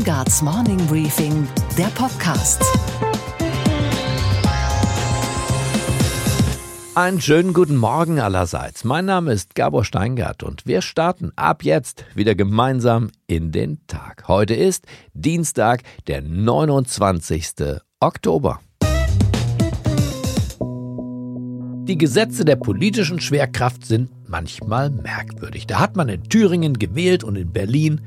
Weingarts 0.00 0.40
Morning 0.40 0.78
Briefing, 0.86 1.46
der 1.76 1.88
Podcast. 1.88 2.64
Einen 6.94 7.20
schönen 7.20 7.52
guten 7.52 7.76
Morgen 7.76 8.18
allerseits. 8.18 8.84
Mein 8.84 9.04
Name 9.04 9.34
ist 9.34 9.54
Gabor 9.54 9.84
Steingart 9.84 10.42
und 10.42 10.64
wir 10.64 10.80
starten 10.80 11.32
ab 11.36 11.64
jetzt 11.64 12.06
wieder 12.14 12.34
gemeinsam 12.34 13.10
in 13.26 13.52
den 13.52 13.86
Tag. 13.88 14.24
Heute 14.26 14.54
ist 14.54 14.86
Dienstag, 15.12 15.82
der 16.06 16.22
29. 16.22 17.52
Oktober. 18.00 18.60
Die 21.84 21.98
Gesetze 21.98 22.46
der 22.46 22.56
politischen 22.56 23.20
Schwerkraft 23.20 23.84
sind 23.84 24.08
manchmal 24.26 24.88
merkwürdig. 24.88 25.66
Da 25.66 25.78
hat 25.78 25.94
man 25.94 26.08
in 26.08 26.22
Thüringen 26.22 26.78
gewählt 26.78 27.22
und 27.22 27.36
in 27.36 27.52
Berlin 27.52 28.00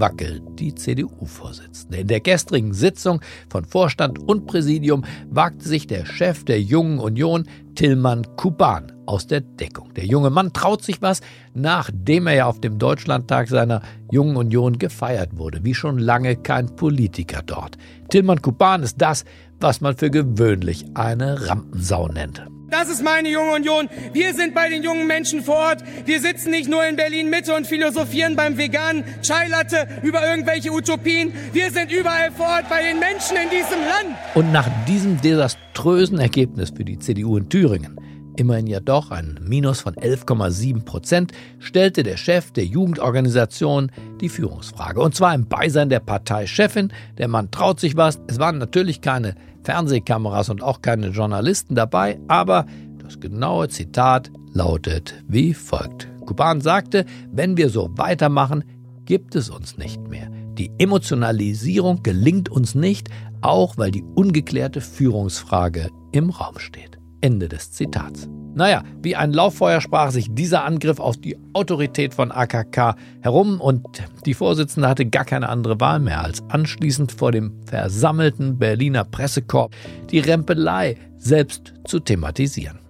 wackelt 0.00 0.42
die 0.58 0.74
CDU-Vorsitzende. 0.74 1.98
In 1.98 2.06
der 2.08 2.20
gestrigen 2.20 2.74
Sitzung 2.74 3.20
von 3.48 3.64
Vorstand 3.64 4.18
und 4.18 4.46
Präsidium 4.46 5.04
wagte 5.30 5.68
sich 5.68 5.86
der 5.86 6.04
Chef 6.06 6.44
der 6.44 6.60
Jungen 6.60 6.98
Union, 6.98 7.46
Tillmann 7.74 8.26
Kuban, 8.36 8.92
aus 9.06 9.26
der 9.26 9.40
Deckung. 9.40 9.94
Der 9.94 10.04
junge 10.04 10.28
Mann 10.28 10.52
traut 10.52 10.82
sich 10.82 11.00
was, 11.00 11.22
nachdem 11.54 12.26
er 12.26 12.34
ja 12.34 12.46
auf 12.46 12.60
dem 12.60 12.78
Deutschlandtag 12.78 13.48
seiner 13.48 13.80
Jungen 14.10 14.36
Union 14.36 14.78
gefeiert 14.78 15.38
wurde, 15.38 15.64
wie 15.64 15.74
schon 15.74 15.98
lange 15.98 16.36
kein 16.36 16.76
Politiker 16.76 17.42
dort. 17.44 17.78
Tillmann 18.10 18.42
Kuban 18.42 18.82
ist 18.82 19.00
das, 19.00 19.24
was 19.60 19.80
man 19.80 19.96
für 19.96 20.10
gewöhnlich 20.10 20.84
eine 20.94 21.48
Rampensau 21.48 22.08
nennt. 22.08 22.46
Das 22.70 22.90
ist 22.90 23.02
meine 23.02 23.30
junge 23.30 23.52
Union. 23.52 23.88
Wir 24.12 24.34
sind 24.34 24.54
bei 24.54 24.68
den 24.68 24.82
jungen 24.82 25.06
Menschen 25.06 25.42
vor 25.42 25.54
Ort. 25.54 25.82
Wir 26.04 26.20
sitzen 26.20 26.50
nicht 26.50 26.68
nur 26.68 26.86
in 26.86 26.96
Berlin 26.96 27.30
Mitte 27.30 27.54
und 27.54 27.66
philosophieren 27.66 28.36
beim 28.36 28.58
veganen 28.58 29.04
Chai 29.22 29.48
Latte 29.48 29.88
über 30.02 30.28
irgendwelche 30.28 30.70
Utopien. 30.70 31.32
Wir 31.54 31.70
sind 31.70 31.90
überall 31.90 32.30
vor 32.30 32.46
Ort 32.46 32.68
bei 32.68 32.82
den 32.82 32.98
Menschen 32.98 33.38
in 33.42 33.48
diesem 33.48 33.80
Land. 33.80 34.18
Und 34.34 34.52
nach 34.52 34.68
diesem 34.86 35.18
desaströsen 35.18 36.18
Ergebnis 36.18 36.70
für 36.76 36.84
die 36.84 36.98
CDU 36.98 37.38
in 37.38 37.48
Thüringen, 37.48 37.96
immerhin 38.36 38.66
ja 38.66 38.80
doch 38.80 39.12
ein 39.12 39.40
Minus 39.42 39.80
von 39.80 39.94
11,7 39.94 40.84
Prozent, 40.84 41.32
stellte 41.60 42.02
der 42.02 42.18
Chef 42.18 42.50
der 42.50 42.66
Jugendorganisation 42.66 43.90
die 44.20 44.28
Führungsfrage. 44.28 45.00
Und 45.00 45.14
zwar 45.14 45.34
im 45.34 45.48
Beisein 45.48 45.88
der 45.88 46.00
Parteichefin. 46.00 46.92
Der 47.16 47.28
Mann 47.28 47.50
traut 47.50 47.80
sich 47.80 47.96
was. 47.96 48.20
Es 48.26 48.38
waren 48.38 48.58
natürlich 48.58 49.00
keine 49.00 49.36
Fernsehkameras 49.68 50.48
und 50.48 50.62
auch 50.62 50.80
keine 50.80 51.08
Journalisten 51.08 51.74
dabei, 51.74 52.18
aber 52.26 52.64
das 53.02 53.20
genaue 53.20 53.68
Zitat 53.68 54.30
lautet 54.54 55.22
wie 55.28 55.52
folgt. 55.52 56.08
Kuban 56.24 56.62
sagte, 56.62 57.04
wenn 57.30 57.58
wir 57.58 57.68
so 57.68 57.90
weitermachen, 57.98 58.64
gibt 59.04 59.34
es 59.34 59.50
uns 59.50 59.76
nicht 59.76 60.08
mehr. 60.08 60.30
Die 60.54 60.70
Emotionalisierung 60.78 62.02
gelingt 62.02 62.48
uns 62.48 62.74
nicht, 62.74 63.10
auch 63.42 63.76
weil 63.76 63.90
die 63.90 64.04
ungeklärte 64.14 64.80
Führungsfrage 64.80 65.90
im 66.12 66.30
Raum 66.30 66.58
steht. 66.58 66.97
Ende 67.20 67.48
des 67.48 67.72
Zitats. 67.72 68.28
Naja, 68.54 68.82
wie 69.02 69.14
ein 69.14 69.32
Lauffeuer 69.32 69.80
sprach 69.80 70.10
sich 70.10 70.34
dieser 70.34 70.64
Angriff 70.64 70.98
auf 70.98 71.16
die 71.16 71.38
Autorität 71.52 72.14
von 72.14 72.32
AKK 72.32 72.96
herum 73.20 73.60
und 73.60 73.86
die 74.26 74.34
Vorsitzende 74.34 74.88
hatte 74.88 75.06
gar 75.06 75.24
keine 75.24 75.48
andere 75.48 75.78
Wahl 75.80 76.00
mehr, 76.00 76.24
als 76.24 76.42
anschließend 76.48 77.12
vor 77.12 77.30
dem 77.30 77.52
versammelten 77.66 78.58
Berliner 78.58 79.04
Pressekorps 79.04 79.76
die 80.10 80.18
Rempelei 80.18 80.96
selbst 81.18 81.74
zu 81.86 82.00
thematisieren. 82.00 82.80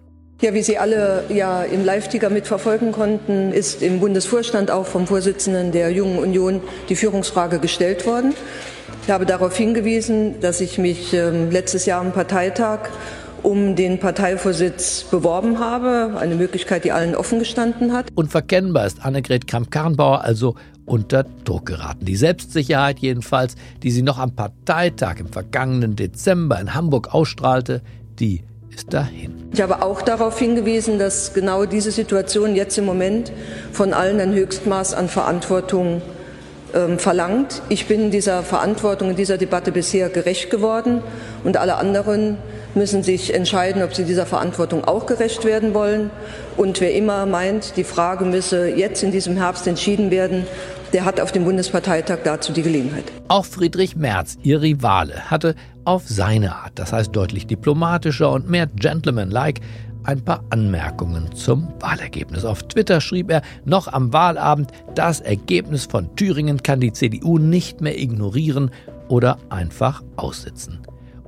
Ja, 0.40 0.54
wie 0.54 0.62
Sie 0.62 0.78
alle 0.78 1.24
ja 1.30 1.64
im 1.64 1.84
Live-Ticker 1.84 2.30
mitverfolgen 2.30 2.92
konnten, 2.92 3.52
ist 3.52 3.82
im 3.82 3.98
Bundesvorstand 3.98 4.70
auch 4.70 4.86
vom 4.86 5.06
Vorsitzenden 5.06 5.72
der 5.72 5.90
Jungen 5.90 6.18
Union 6.18 6.60
die 6.88 6.94
Führungsfrage 6.94 7.58
gestellt 7.58 8.06
worden. 8.06 8.34
Ich 9.02 9.10
habe 9.10 9.26
darauf 9.26 9.56
hingewiesen, 9.56 10.40
dass 10.40 10.60
ich 10.60 10.78
mich 10.78 11.12
äh, 11.12 11.30
letztes 11.50 11.86
Jahr 11.86 12.00
am 12.00 12.12
Parteitag 12.12 12.90
um 13.42 13.76
den 13.76 13.98
Parteivorsitz 13.98 15.04
beworben 15.04 15.58
habe. 15.58 16.18
Eine 16.18 16.34
Möglichkeit, 16.34 16.84
die 16.84 16.92
allen 16.92 17.14
offen 17.14 17.38
gestanden 17.38 17.92
hat. 17.92 18.06
Unverkennbar 18.14 18.86
ist 18.86 19.04
Annegret 19.04 19.46
Kramp-Karrenbauer 19.46 20.22
also 20.22 20.54
unter 20.84 21.24
Druck 21.44 21.66
geraten. 21.66 22.04
Die 22.04 22.16
Selbstsicherheit 22.16 22.98
jedenfalls, 22.98 23.54
die 23.82 23.90
sie 23.90 24.02
noch 24.02 24.18
am 24.18 24.34
Parteitag 24.34 25.20
im 25.20 25.28
vergangenen 25.28 25.96
Dezember 25.96 26.58
in 26.60 26.74
Hamburg 26.74 27.14
ausstrahlte, 27.14 27.82
die 28.18 28.42
ist 28.74 28.92
dahin. 28.92 29.34
Ich 29.52 29.60
habe 29.60 29.82
auch 29.82 30.02
darauf 30.02 30.38
hingewiesen, 30.38 30.98
dass 30.98 31.34
genau 31.34 31.66
diese 31.66 31.90
Situation 31.90 32.54
jetzt 32.54 32.78
im 32.78 32.86
Moment 32.86 33.32
von 33.72 33.92
allen 33.92 34.20
ein 34.20 34.32
Höchstmaß 34.32 34.94
an 34.94 35.08
Verantwortung 35.08 36.00
ähm, 36.74 36.98
verlangt. 36.98 37.62
Ich 37.68 37.86
bin 37.86 38.10
dieser 38.10 38.42
Verantwortung 38.42 39.10
in 39.10 39.16
dieser 39.16 39.38
Debatte 39.38 39.72
bisher 39.72 40.08
gerecht 40.08 40.50
geworden 40.50 41.02
und 41.44 41.56
alle 41.56 41.76
anderen 41.76 42.38
müssen 42.78 43.02
sich 43.02 43.34
entscheiden, 43.34 43.82
ob 43.82 43.94
sie 43.94 44.04
dieser 44.04 44.24
Verantwortung 44.24 44.84
auch 44.84 45.06
gerecht 45.06 45.44
werden 45.44 45.74
wollen. 45.74 46.10
Und 46.56 46.80
wer 46.80 46.94
immer 46.94 47.26
meint, 47.26 47.76
die 47.76 47.84
Frage 47.84 48.24
müsse 48.24 48.68
jetzt 48.68 49.02
in 49.02 49.12
diesem 49.12 49.36
Herbst 49.36 49.66
entschieden 49.66 50.10
werden, 50.10 50.46
der 50.92 51.04
hat 51.04 51.20
auf 51.20 51.32
dem 51.32 51.44
Bundesparteitag 51.44 52.20
dazu 52.24 52.52
die 52.52 52.62
Gelegenheit. 52.62 53.04
Auch 53.28 53.44
Friedrich 53.44 53.96
Merz, 53.96 54.38
ihr 54.42 54.62
Rivale, 54.62 55.30
hatte 55.30 55.54
auf 55.84 56.04
seine 56.06 56.54
Art, 56.54 56.72
das 56.76 56.92
heißt 56.92 57.14
deutlich 57.14 57.46
diplomatischer 57.46 58.30
und 58.30 58.48
mehr 58.48 58.66
gentlemanlike, 58.66 59.60
ein 60.04 60.24
paar 60.24 60.42
Anmerkungen 60.48 61.34
zum 61.34 61.68
Wahlergebnis. 61.80 62.44
Auf 62.46 62.62
Twitter 62.62 63.00
schrieb 63.00 63.30
er 63.30 63.42
noch 63.66 63.88
am 63.88 64.12
Wahlabend, 64.12 64.72
das 64.94 65.20
Ergebnis 65.20 65.84
von 65.84 66.14
Thüringen 66.16 66.62
kann 66.62 66.80
die 66.80 66.92
CDU 66.92 67.38
nicht 67.38 67.82
mehr 67.82 67.98
ignorieren 67.98 68.70
oder 69.08 69.38
einfach 69.50 70.02
aussitzen. 70.16 70.78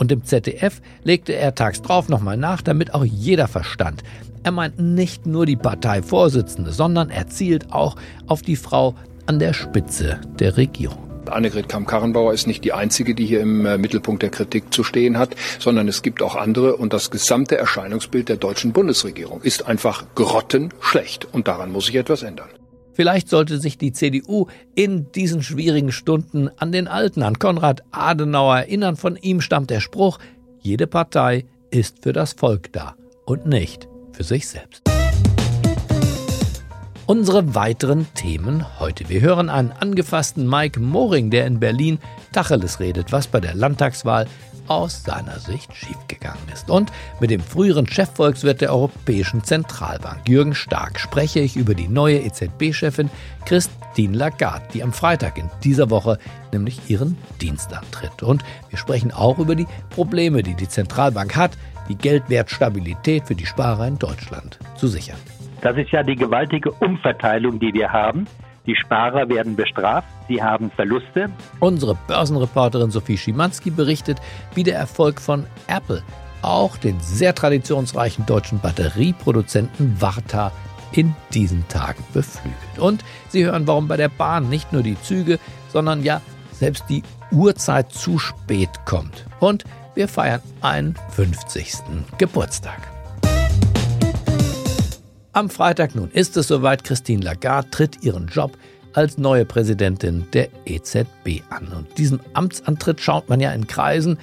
Und 0.01 0.11
im 0.11 0.25
ZDF 0.25 0.81
legte 1.05 1.35
er 1.35 1.55
tags 1.55 1.83
drauf 1.83 2.09
nochmal 2.09 2.39
nach, 2.39 2.63
damit 2.63 2.95
auch 2.95 3.05
jeder 3.05 3.49
verstand. 3.49 4.03
Er 4.43 4.51
meint 4.51 4.81
nicht 4.81 5.27
nur 5.27 5.45
die 5.45 5.57
Parteivorsitzende, 5.57 6.73
sondern 6.73 7.11
er 7.11 7.27
zielt 7.29 7.71
auch 7.71 7.97
auf 8.27 8.41
die 8.41 8.57
Frau 8.57 8.95
an 9.27 9.39
der 9.39 9.53
Spitze 9.53 10.19
der 10.39 10.57
Regierung. 10.57 11.11
Annegret 11.27 11.69
Kamm-Karrenbauer 11.69 12.33
ist 12.33 12.47
nicht 12.47 12.65
die 12.65 12.73
einzige, 12.73 13.15
die 13.15 13.27
hier 13.27 13.41
im 13.41 13.67
äh, 13.67 13.77
Mittelpunkt 13.77 14.23
der 14.23 14.31
Kritik 14.31 14.73
zu 14.73 14.83
stehen 14.85 15.19
hat, 15.19 15.37
sondern 15.59 15.87
es 15.87 16.01
gibt 16.01 16.23
auch 16.23 16.35
andere 16.35 16.77
und 16.77 16.95
das 16.95 17.11
gesamte 17.11 17.59
Erscheinungsbild 17.59 18.31
der 18.31 18.37
deutschen 18.37 18.73
Bundesregierung 18.73 19.43
ist 19.43 19.67
einfach 19.67 20.07
grottenschlecht 20.15 21.27
und 21.31 21.47
daran 21.47 21.71
muss 21.71 21.87
sich 21.87 21.97
etwas 21.97 22.23
ändern. 22.23 22.49
Vielleicht 22.93 23.29
sollte 23.29 23.59
sich 23.59 23.79
die 23.79 23.93
CDU 23.93 24.47
in 24.75 25.11
diesen 25.13 25.43
schwierigen 25.43 25.93
Stunden 25.93 26.51
an 26.57 26.73
den 26.73 26.89
Alten, 26.89 27.23
an 27.23 27.39
Konrad 27.39 27.83
Adenauer 27.93 28.59
erinnern. 28.59 28.97
Von 28.97 29.17
ihm 29.17 29.41
stammt 29.41 29.71
der 29.71 29.81
Spruch, 29.81 30.19
jede 30.61 30.87
Partei 30.87 31.45
ist 31.71 32.03
für 32.03 32.13
das 32.13 32.33
Volk 32.33 32.73
da 32.73 32.95
und 33.25 33.47
nicht 33.47 33.89
für 34.13 34.25
sich 34.25 34.49
selbst. 34.49 34.83
Unsere 37.07 37.57
weiteren 37.57 38.07
Themen 38.15 38.65
heute. 38.79 39.09
Wir 39.09 39.21
hören 39.21 39.49
einen 39.49 39.73
angefassten 39.73 40.49
Mike 40.49 40.79
Moring, 40.79 41.31
der 41.31 41.45
in 41.47 41.59
Berlin 41.59 41.99
Tacheles 42.33 42.79
redet, 42.79 43.11
was 43.11 43.27
bei 43.27 43.41
der 43.41 43.55
Landtagswahl 43.55 44.29
aus 44.71 45.03
seiner 45.03 45.41
Sicht 45.41 45.75
schiefgegangen 45.75 46.49
ist. 46.53 46.71
Und 46.71 46.93
mit 47.21 47.31
dem 47.31 47.41
früheren 47.41 47.89
Chefvolkswirt 47.89 48.61
der 48.61 48.71
Europäischen 48.71 49.43
Zentralbank, 49.43 50.29
Jürgen 50.29 50.55
Stark, 50.55 51.01
spreche 51.01 51.41
ich 51.41 51.57
über 51.57 51.75
die 51.75 51.89
neue 51.89 52.21
EZB-Chefin 52.21 53.11
Christine 53.45 54.17
Lagarde, 54.17 54.67
die 54.73 54.85
am 54.85 54.93
Freitag 54.93 55.39
in 55.39 55.51
dieser 55.65 55.91
Woche 55.91 56.19
nämlich 56.53 56.89
ihren 56.89 57.19
Dienst 57.41 57.75
antritt. 57.77 58.23
Und 58.23 58.45
wir 58.69 58.79
sprechen 58.79 59.11
auch 59.11 59.39
über 59.39 59.57
die 59.57 59.67
Probleme, 59.91 60.45
die 60.45 60.55
die 60.55 60.69
Zentralbank 60.69 61.37
hat, 61.37 61.59
die 61.89 61.97
Geldwertstabilität 61.97 63.27
für 63.27 63.35
die 63.35 63.47
Sparer 63.47 63.89
in 63.89 63.99
Deutschland 63.99 64.61
zu 64.77 64.87
sichern. 64.87 65.19
Das 65.63 65.77
ist 65.77 65.91
ja 65.91 66.05
die 66.05 66.17
gewaltige 66.17 66.71
Umverteilung, 66.71 67.59
die 67.59 67.75
wir 67.75 67.93
haben. 67.93 68.27
Die 68.67 68.77
Sparer 68.77 69.29
werden 69.29 69.57
bestraft, 69.57 70.09
sie 70.29 70.43
haben 70.43 70.71
Verluste. 70.71 71.31
Unsere 71.61 71.97
Börsenreporterin 72.07 72.91
Sophie 72.91 73.17
Schimanski 73.17 73.71
berichtet, 73.71 74.19
wie 74.55 74.63
der 74.63 74.77
Erfolg 74.77 75.21
von 75.21 75.47
Apple 75.67 76.03
auch 76.43 76.77
den 76.77 76.99
sehr 77.01 77.35
traditionsreichen 77.35 78.27
deutschen 78.27 78.61
Batterieproduzenten 78.61 80.01
Varta 80.01 80.53
in 80.93 81.15
diesen 81.33 81.67
Tagen 81.69 82.03
beflügelt. 82.13 82.79
Und 82.79 83.05
Sie 83.29 83.45
hören, 83.45 83.67
warum 83.67 83.89
bei 83.89 83.97
der 83.97 84.09
Bahn 84.09 84.49
nicht 84.49 84.73
nur 84.73 84.83
die 84.83 85.01
Züge, 85.01 85.39
sondern 85.69 86.03
ja 86.03 86.21
selbst 86.53 86.85
die 86.89 87.03
Uhrzeit 87.31 87.93
zu 87.93 88.19
spät 88.19 88.71
kommt. 88.85 89.27
Und 89.39 89.65
wir 89.95 90.09
feiern 90.09 90.43
einen 90.61 90.95
50. 91.11 91.79
Geburtstag. 92.19 93.00
Am 95.33 95.49
Freitag 95.49 95.95
nun 95.95 96.11
ist 96.11 96.37
es 96.37 96.49
soweit, 96.49 96.83
Christine 96.83 97.23
Lagarde 97.23 97.71
tritt 97.71 98.03
ihren 98.03 98.27
Job 98.27 98.59
als 98.95 99.17
neue 99.17 99.45
Präsidentin 99.45 100.27
der 100.33 100.49
EZB 100.65 101.43
an. 101.51 101.69
Und 101.69 101.99
diesem 101.99 102.19
Amtsantritt 102.33 103.01
schaut 103.01 103.29
man 103.29 103.39
ja 103.39 103.53
in 103.53 103.69
Kreisen 103.69 104.19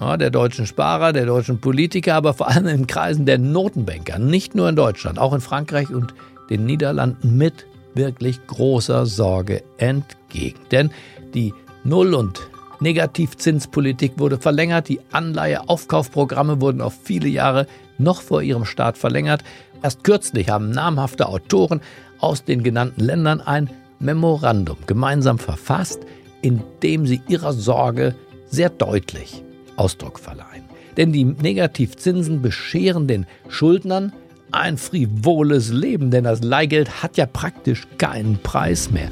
ja, 0.00 0.16
der 0.16 0.30
deutschen 0.30 0.66
Sparer, 0.66 1.12
der 1.12 1.26
deutschen 1.26 1.60
Politiker, 1.60 2.16
aber 2.16 2.34
vor 2.34 2.48
allem 2.48 2.66
in 2.66 2.88
Kreisen 2.88 3.26
der 3.26 3.38
Notenbanker, 3.38 4.18
nicht 4.18 4.56
nur 4.56 4.68
in 4.68 4.74
Deutschland, 4.74 5.20
auch 5.20 5.34
in 5.34 5.40
Frankreich 5.40 5.90
und 5.90 6.14
den 6.50 6.66
Niederlanden 6.66 7.36
mit 7.36 7.66
wirklich 7.94 8.44
großer 8.48 9.06
Sorge 9.06 9.62
entgegen. 9.78 10.58
Denn 10.72 10.90
die 11.32 11.54
Null- 11.84 12.14
und 12.14 12.40
Negativzinspolitik 12.80 14.18
wurde 14.18 14.38
verlängert, 14.38 14.88
die 14.88 15.00
Anleiheaufkaufprogramme 15.12 16.60
wurden 16.60 16.80
auf 16.80 16.94
viele 17.04 17.28
Jahre 17.28 17.68
noch 17.98 18.22
vor 18.22 18.42
ihrem 18.42 18.64
Start 18.64 18.98
verlängert. 18.98 19.44
Erst 19.82 20.04
kürzlich 20.04 20.48
haben 20.48 20.70
namhafte 20.70 21.28
Autoren 21.28 21.80
aus 22.18 22.44
den 22.44 22.62
genannten 22.62 23.02
Ländern 23.02 23.40
ein 23.40 23.70
Memorandum 23.98 24.78
gemeinsam 24.86 25.38
verfasst, 25.38 26.00
in 26.42 26.62
dem 26.82 27.06
sie 27.06 27.20
ihrer 27.28 27.52
Sorge 27.52 28.14
sehr 28.48 28.70
deutlich 28.70 29.42
Ausdruck 29.76 30.18
verleihen. 30.18 30.64
Denn 30.96 31.12
die 31.12 31.24
Negativzinsen 31.24 32.42
bescheren 32.42 33.06
den 33.06 33.26
Schuldnern 33.48 34.12
ein 34.52 34.76
frivoles 34.76 35.70
Leben, 35.70 36.10
denn 36.10 36.24
das 36.24 36.42
Leihgeld 36.42 37.02
hat 37.02 37.16
ja 37.16 37.26
praktisch 37.26 37.86
keinen 37.98 38.38
Preis 38.38 38.90
mehr. 38.90 39.08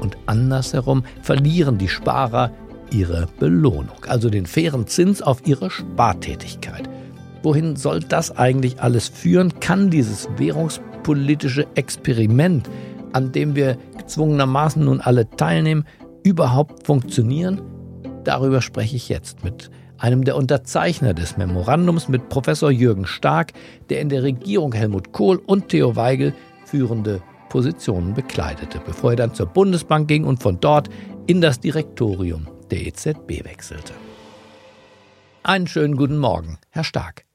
Und 0.00 0.16
andersherum 0.26 1.04
verlieren 1.22 1.78
die 1.78 1.88
Sparer 1.88 2.50
ihre 2.90 3.26
Belohnung, 3.40 4.04
also 4.06 4.28
den 4.28 4.46
fairen 4.46 4.86
Zins 4.86 5.22
auf 5.22 5.46
ihre 5.46 5.70
Spartätigkeit. 5.70 6.88
Wohin 7.44 7.76
soll 7.76 8.00
das 8.00 8.34
eigentlich 8.34 8.80
alles 8.80 9.08
führen? 9.08 9.60
Kann 9.60 9.90
dieses 9.90 10.30
währungspolitische 10.38 11.66
Experiment, 11.74 12.70
an 13.12 13.32
dem 13.32 13.54
wir 13.54 13.76
gezwungenermaßen 13.98 14.82
nun 14.82 15.02
alle 15.02 15.28
teilnehmen, 15.28 15.84
überhaupt 16.22 16.86
funktionieren? 16.86 17.60
Darüber 18.24 18.62
spreche 18.62 18.96
ich 18.96 19.10
jetzt 19.10 19.44
mit 19.44 19.70
einem 19.98 20.24
der 20.24 20.36
Unterzeichner 20.36 21.12
des 21.12 21.36
Memorandums, 21.36 22.08
mit 22.08 22.30
Professor 22.30 22.70
Jürgen 22.70 23.06
Stark, 23.06 23.52
der 23.90 24.00
in 24.00 24.08
der 24.08 24.22
Regierung 24.22 24.72
Helmut 24.72 25.12
Kohl 25.12 25.36
und 25.36 25.68
Theo 25.68 25.96
Weigel 25.96 26.32
führende 26.64 27.20
Positionen 27.50 28.14
bekleidete, 28.14 28.80
bevor 28.86 29.10
er 29.10 29.16
dann 29.16 29.34
zur 29.34 29.46
Bundesbank 29.46 30.08
ging 30.08 30.24
und 30.24 30.42
von 30.42 30.60
dort 30.60 30.88
in 31.26 31.42
das 31.42 31.60
Direktorium 31.60 32.48
der 32.70 32.86
EZB 32.86 33.44
wechselte. 33.44 33.92
Einen 35.42 35.66
schönen 35.66 35.98
guten 35.98 36.16
Morgen, 36.16 36.56
Herr 36.70 36.84
Stark. 36.84 37.26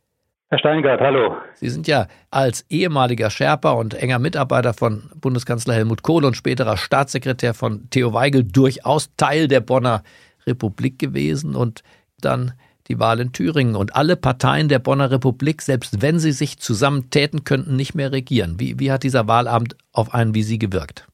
Herr 0.52 0.58
Steingart, 0.58 1.00
hallo. 1.00 1.38
Sie 1.54 1.70
sind 1.70 1.88
ja 1.88 2.08
als 2.32 2.66
ehemaliger 2.72 3.30
Sherpa 3.30 3.74
und 3.74 3.94
enger 3.94 4.18
Mitarbeiter 4.18 4.74
von 4.74 5.04
Bundeskanzler 5.22 5.76
Helmut 5.76 6.02
Kohl 6.02 6.26
und 6.26 6.36
späterer 6.36 6.76
Staatssekretär 6.76 7.54
von 7.54 7.88
Theo 7.92 8.16
Weigel 8.16 8.44
durchaus 8.44 9.16
Teil 9.16 9.48
der 9.48 9.60
Bonner 9.60 10.02
Republik 10.48 10.98
gewesen 10.98 11.56
und 11.56 11.84
dann 12.20 12.54
die 12.88 13.00
Wahl 13.00 13.20
in 13.20 13.32
Thüringen. 13.32 13.76
Und 13.76 13.96
alle 13.96 14.16
Parteien 14.16 14.70
der 14.70 14.80
Bonner 14.80 15.12
Republik, 15.12 15.62
selbst 15.62 16.02
wenn 16.02 16.18
sie 16.18 16.32
sich 16.32 16.58
zusammentäten, 16.58 17.44
könnten 17.44 17.76
nicht 17.76 17.94
mehr 17.94 18.12
regieren. 18.12 18.56
Wie, 18.60 18.80
wie 18.80 18.92
hat 18.92 19.04
dieser 19.04 19.28
Wahlabend 19.28 19.76
auf 19.94 20.16
einen 20.16 20.34
wie 20.34 20.42
Sie 20.42 20.58
gewirkt? 20.58 21.08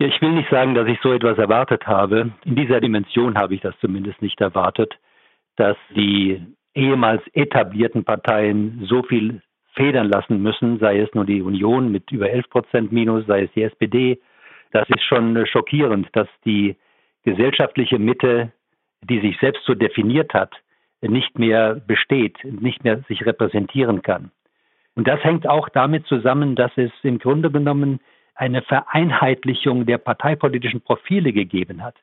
Ja, 0.00 0.06
ich 0.06 0.18
will 0.22 0.32
nicht 0.32 0.48
sagen, 0.48 0.74
dass 0.74 0.88
ich 0.88 0.98
so 1.02 1.12
etwas 1.12 1.36
erwartet 1.36 1.86
habe. 1.86 2.32
In 2.46 2.56
dieser 2.56 2.80
Dimension 2.80 3.36
habe 3.36 3.54
ich 3.54 3.60
das 3.60 3.74
zumindest 3.82 4.22
nicht 4.22 4.40
erwartet, 4.40 4.94
dass 5.56 5.76
die 5.94 6.40
ehemals 6.74 7.22
etablierten 7.34 8.04
Parteien 8.04 8.84
so 8.88 9.02
viel 9.02 9.42
federn 9.74 10.08
lassen 10.08 10.42
müssen, 10.42 10.78
sei 10.78 11.00
es 11.00 11.14
nur 11.14 11.24
die 11.24 11.42
Union 11.42 11.92
mit 11.92 12.10
über 12.10 12.30
11 12.30 12.50
Prozent 12.50 12.92
Minus, 12.92 13.26
sei 13.26 13.44
es 13.44 13.52
die 13.52 13.62
SPD. 13.62 14.20
Das 14.72 14.88
ist 14.90 15.04
schon 15.04 15.46
schockierend, 15.46 16.08
dass 16.12 16.28
die 16.44 16.76
gesellschaftliche 17.24 17.98
Mitte, 17.98 18.52
die 19.02 19.20
sich 19.20 19.38
selbst 19.38 19.64
so 19.64 19.74
definiert 19.74 20.34
hat, 20.34 20.52
nicht 21.00 21.38
mehr 21.38 21.74
besteht, 21.74 22.36
nicht 22.44 22.82
mehr 22.84 23.02
sich 23.08 23.24
repräsentieren 23.24 24.02
kann. 24.02 24.32
Und 24.96 25.06
das 25.06 25.22
hängt 25.22 25.48
auch 25.48 25.68
damit 25.68 26.06
zusammen, 26.06 26.56
dass 26.56 26.72
es 26.76 26.90
im 27.02 27.20
Grunde 27.20 27.52
genommen 27.52 28.00
eine 28.34 28.62
Vereinheitlichung 28.62 29.86
der 29.86 29.98
parteipolitischen 29.98 30.80
Profile 30.80 31.32
gegeben 31.32 31.84
hat. 31.84 31.94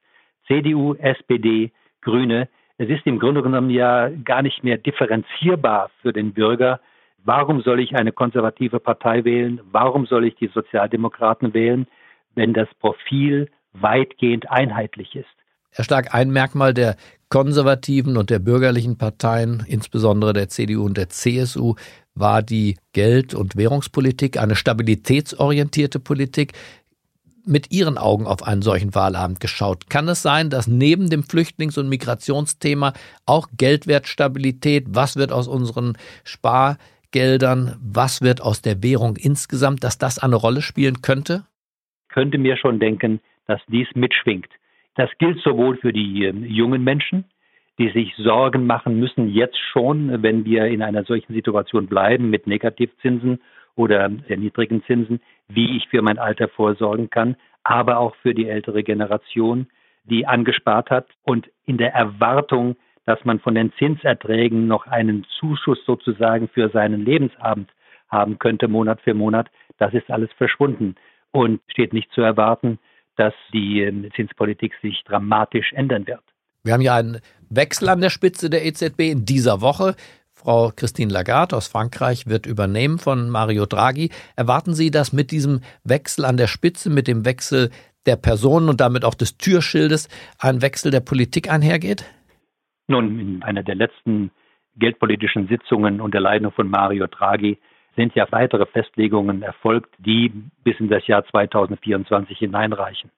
CDU, 0.48 0.94
SPD, 0.96 1.72
Grüne, 2.02 2.48
es 2.78 2.90
ist 2.90 3.06
im 3.06 3.20
Grunde 3.20 3.42
genommen 3.42 3.70
ja 3.70 4.10
gar 4.10 4.42
nicht 4.42 4.64
mehr 4.64 4.78
differenzierbar 4.78 5.90
für 6.02 6.12
den 6.12 6.34
Bürger. 6.34 6.80
Warum 7.24 7.62
soll 7.62 7.80
ich 7.80 7.96
eine 7.96 8.12
konservative 8.12 8.80
Partei 8.80 9.24
wählen? 9.24 9.62
Warum 9.72 10.06
soll 10.06 10.26
ich 10.26 10.36
die 10.36 10.52
Sozialdemokraten 10.54 11.54
wählen, 11.54 11.88
wenn 12.36 12.54
das 12.54 12.68
Profil 12.80 13.50
weitgehend 13.74 14.50
einheitlich 14.52 15.16
ist? 15.16 15.26
Herr 15.72 15.86
Stark, 15.86 16.14
ein 16.14 16.32
Merkmal 16.32 16.74
der 16.74 16.96
konservativen 17.30 18.18
und 18.18 18.30
der 18.30 18.40
bürgerlichen 18.40 18.98
Parteien, 18.98 19.66
insbesondere 19.68 20.34
der 20.34 20.48
CDU 20.48 20.86
und 20.86 20.98
der 20.98 21.10
CSU, 21.10 21.76
war 22.14 22.42
die 22.42 22.78
Geld- 22.94 23.34
und 23.34 23.58
Währungspolitik, 23.58 24.38
eine 24.38 24.56
stabilitätsorientierte 24.56 26.00
Politik 26.00 26.54
mit 27.48 27.72
Ihren 27.72 27.98
Augen 27.98 28.28
auf 28.28 28.44
einen 28.44 28.62
solchen 28.62 28.96
Wahlabend 28.96 29.40
geschaut? 29.40 29.90
Kann 29.90 30.08
es 30.08 30.22
sein, 30.22 30.50
dass 30.50 30.68
neben 30.68 31.10
dem 31.10 31.24
Flüchtlings- 31.24 31.80
und 31.80 31.90
Migrationsthema 31.90 32.94
auch 33.26 33.48
Geldwertstabilität, 33.58 34.86
was 34.90 35.16
wird 35.18 35.32
aus 35.32 35.48
unseren 35.48 35.98
Spargeldern, 36.24 37.76
was 37.82 38.22
wird 38.22 38.42
aus 38.42 38.62
der 38.62 38.84
Währung 38.84 39.16
insgesamt, 39.18 39.84
dass 39.84 39.98
das 39.98 40.20
eine 40.20 40.36
Rolle 40.36 40.62
spielen 40.62 41.02
könnte? 41.02 41.46
Könnte 42.10 42.38
mir 42.38 42.58
schon 42.58 42.80
denken, 42.80 43.20
dass 43.48 43.62
dies 43.68 43.88
mitschwingt. 43.96 44.50
Das 44.96 45.10
gilt 45.20 45.40
sowohl 45.42 45.78
für 45.78 45.94
die 45.94 46.26
ähm, 46.26 46.44
jungen 46.46 46.84
Menschen, 46.84 47.26
die 47.78 47.90
sich 47.90 48.14
Sorgen 48.18 48.66
machen 48.66 49.00
müssen, 49.00 49.30
jetzt 49.30 49.58
schon, 49.74 50.24
wenn 50.24 50.46
wir 50.46 50.66
in 50.68 50.82
einer 50.82 51.04
solchen 51.04 51.34
Situation 51.34 51.88
bleiben 51.88 52.30
mit 52.30 52.48
Negativzinsen 52.48 53.42
oder 53.76 54.10
sehr 54.28 54.38
niedrigen 54.38 54.84
Zinsen, 54.86 55.20
wie 55.48 55.78
ich 55.78 55.88
für 55.90 56.02
mein 56.02 56.20
Alter 56.20 56.48
vorsorgen 56.48 57.10
kann, 57.10 57.36
aber 57.64 57.98
auch 57.98 58.16
für 58.18 58.34
die 58.34 58.48
ältere 58.48 58.84
Generation, 58.84 59.68
die 60.04 60.26
angespart 60.26 60.90
hat 60.90 61.08
und 61.24 61.50
in 61.66 61.78
der 61.78 61.94
Erwartung, 61.94 62.76
dass 63.06 63.24
man 63.24 63.40
von 63.40 63.56
den 63.56 63.74
Zinserträgen 63.74 64.68
noch 64.68 64.88
einen 64.88 65.26
Zuschuss 65.40 65.80
sozusagen 65.86 66.48
für 66.48 66.70
seinen 66.70 67.06
Lebensabend 67.06 67.70
haben 68.10 68.40
könnte, 68.40 68.68
Monat 68.68 69.02
für 69.02 69.14
Monat, 69.14 69.50
das 69.78 69.94
ist 69.94 70.10
alles 70.10 70.30
verschwunden 70.38 70.96
und 71.32 71.60
steht 71.68 71.94
nicht 71.94 72.12
zu 72.12 72.22
erwarten, 72.22 72.80
dass 73.18 73.34
die 73.54 73.82
ähm, 73.82 74.10
Zinspolitik 74.16 74.74
sich 74.82 75.04
dramatisch 75.06 75.74
ändern 75.74 76.08
wird. 76.08 76.22
Wir 76.64 76.74
haben 76.74 76.82
ja 76.82 76.96
einen 76.96 77.20
Wechsel 77.50 77.90
an 77.90 78.02
der 78.02 78.10
Spitze 78.10 78.50
der 78.50 78.66
EZB 78.66 79.12
in 79.12 79.26
dieser 79.26 79.62
Woche. 79.62 79.96
Frau 80.46 80.72
Christine 80.76 81.12
Lagarde 81.12 81.56
aus 81.56 81.68
Frankreich 81.68 82.28
wird 82.28 82.46
übernehmen 82.46 83.00
von 83.00 83.32
Mario 83.32 83.66
Draghi. 83.66 84.12
Erwarten 84.36 84.76
Sie, 84.76 84.92
dass 84.92 85.12
mit 85.12 85.32
diesem 85.32 85.62
Wechsel 85.84 86.24
an 86.24 86.38
der 86.38 86.46
Spitze, 86.46 86.92
mit 86.92 87.08
dem 87.08 87.26
Wechsel 87.26 87.72
der 88.06 88.16
Personen 88.16 88.70
und 88.70 88.80
damit 88.80 89.06
auch 89.06 89.16
des 89.16 89.40
Türschildes 89.40 90.08
ein 90.40 90.62
Wechsel 90.62 90.92
der 90.92 91.00
Politik 91.00 91.52
einhergeht? 91.52 92.06
Nun, 92.88 93.20
in 93.20 93.42
einer 93.42 93.64
der 93.64 93.74
letzten 93.74 94.30
geldpolitischen 94.76 95.48
Sitzungen 95.48 96.00
unter 96.00 96.20
Leitung 96.20 96.52
von 96.52 96.70
Mario 96.70 97.08
Draghi 97.08 97.58
sind 97.96 98.14
ja 98.14 98.28
weitere 98.30 98.68
Festlegungen 98.68 99.42
erfolgt, 99.42 99.96
die 99.98 100.32
bis 100.64 100.80
in 100.80 100.90
das 100.90 101.08
Jahr 101.08 101.26
2024 101.26 102.38
hineinreichen. 102.38 103.10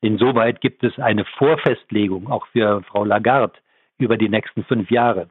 Insoweit 0.00 0.62
gibt 0.62 0.82
es 0.82 0.98
eine 0.98 1.26
Vorfestlegung 1.36 2.30
auch 2.30 2.46
für 2.46 2.82
Frau 2.84 3.04
Lagarde 3.04 3.58
über 3.98 4.16
die 4.16 4.30
nächsten 4.30 4.64
fünf 4.64 4.90
Jahre. 4.90 5.28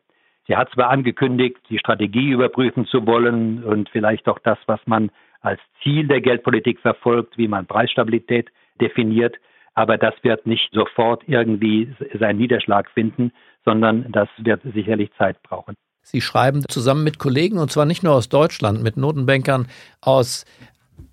Sie 0.50 0.58
hat 0.58 0.72
zwar 0.74 0.90
angekündigt, 0.90 1.58
die 1.70 1.78
Strategie 1.78 2.32
überprüfen 2.32 2.88
zu 2.88 3.06
wollen 3.06 3.64
und 3.64 3.88
vielleicht 3.90 4.28
auch 4.28 4.40
das, 4.40 4.58
was 4.66 4.80
man 4.88 5.12
als 5.42 5.62
Ziel 5.84 6.08
der 6.08 6.22
Geldpolitik 6.22 6.80
verfolgt, 6.80 7.38
wie 7.38 7.48
man 7.48 7.68
Preisstabilität 7.68 8.50
definiert, 8.82 9.36
aber 9.76 10.00
das 10.00 10.16
wird 10.24 10.48
nicht 10.48 10.72
sofort 10.74 11.22
irgendwie 11.28 11.94
seinen 12.20 12.40
Niederschlag 12.40 12.90
finden, 12.90 13.32
sondern 13.64 14.12
das 14.12 14.28
wird 14.40 14.62
sicherlich 14.74 15.12
Zeit 15.20 15.42
brauchen. 15.44 15.76
Sie 16.02 16.20
schreiben 16.20 16.64
zusammen 16.68 17.04
mit 17.04 17.20
Kollegen, 17.20 17.60
und 17.60 17.72
zwar 17.72 17.86
nicht 17.86 18.02
nur 18.02 18.16
aus 18.16 18.28
Deutschland, 18.28 18.82
mit 18.82 18.98
Notenbankern 18.98 19.68
aus 20.02 20.46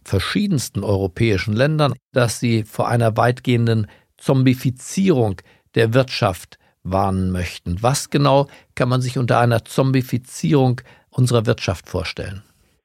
verschiedensten 0.02 0.82
europäischen 0.82 1.52
Ländern, 1.52 1.92
dass 2.14 2.40
sie 2.40 2.62
vor 2.62 2.88
einer 2.88 3.18
weitgehenden 3.18 3.86
Zombifizierung 4.16 5.42
der 5.74 5.92
Wirtschaft 5.92 6.58
warnen 6.90 7.32
möchten. 7.32 7.76
Was 7.82 8.10
genau 8.10 8.46
kann 8.74 8.88
man 8.88 9.00
sich 9.00 9.18
unter 9.18 9.40
einer 9.40 9.64
Zombifizierung 9.64 10.80
unserer 11.10 11.46
Wirtschaft 11.46 11.88
vorstellen? 11.88 12.42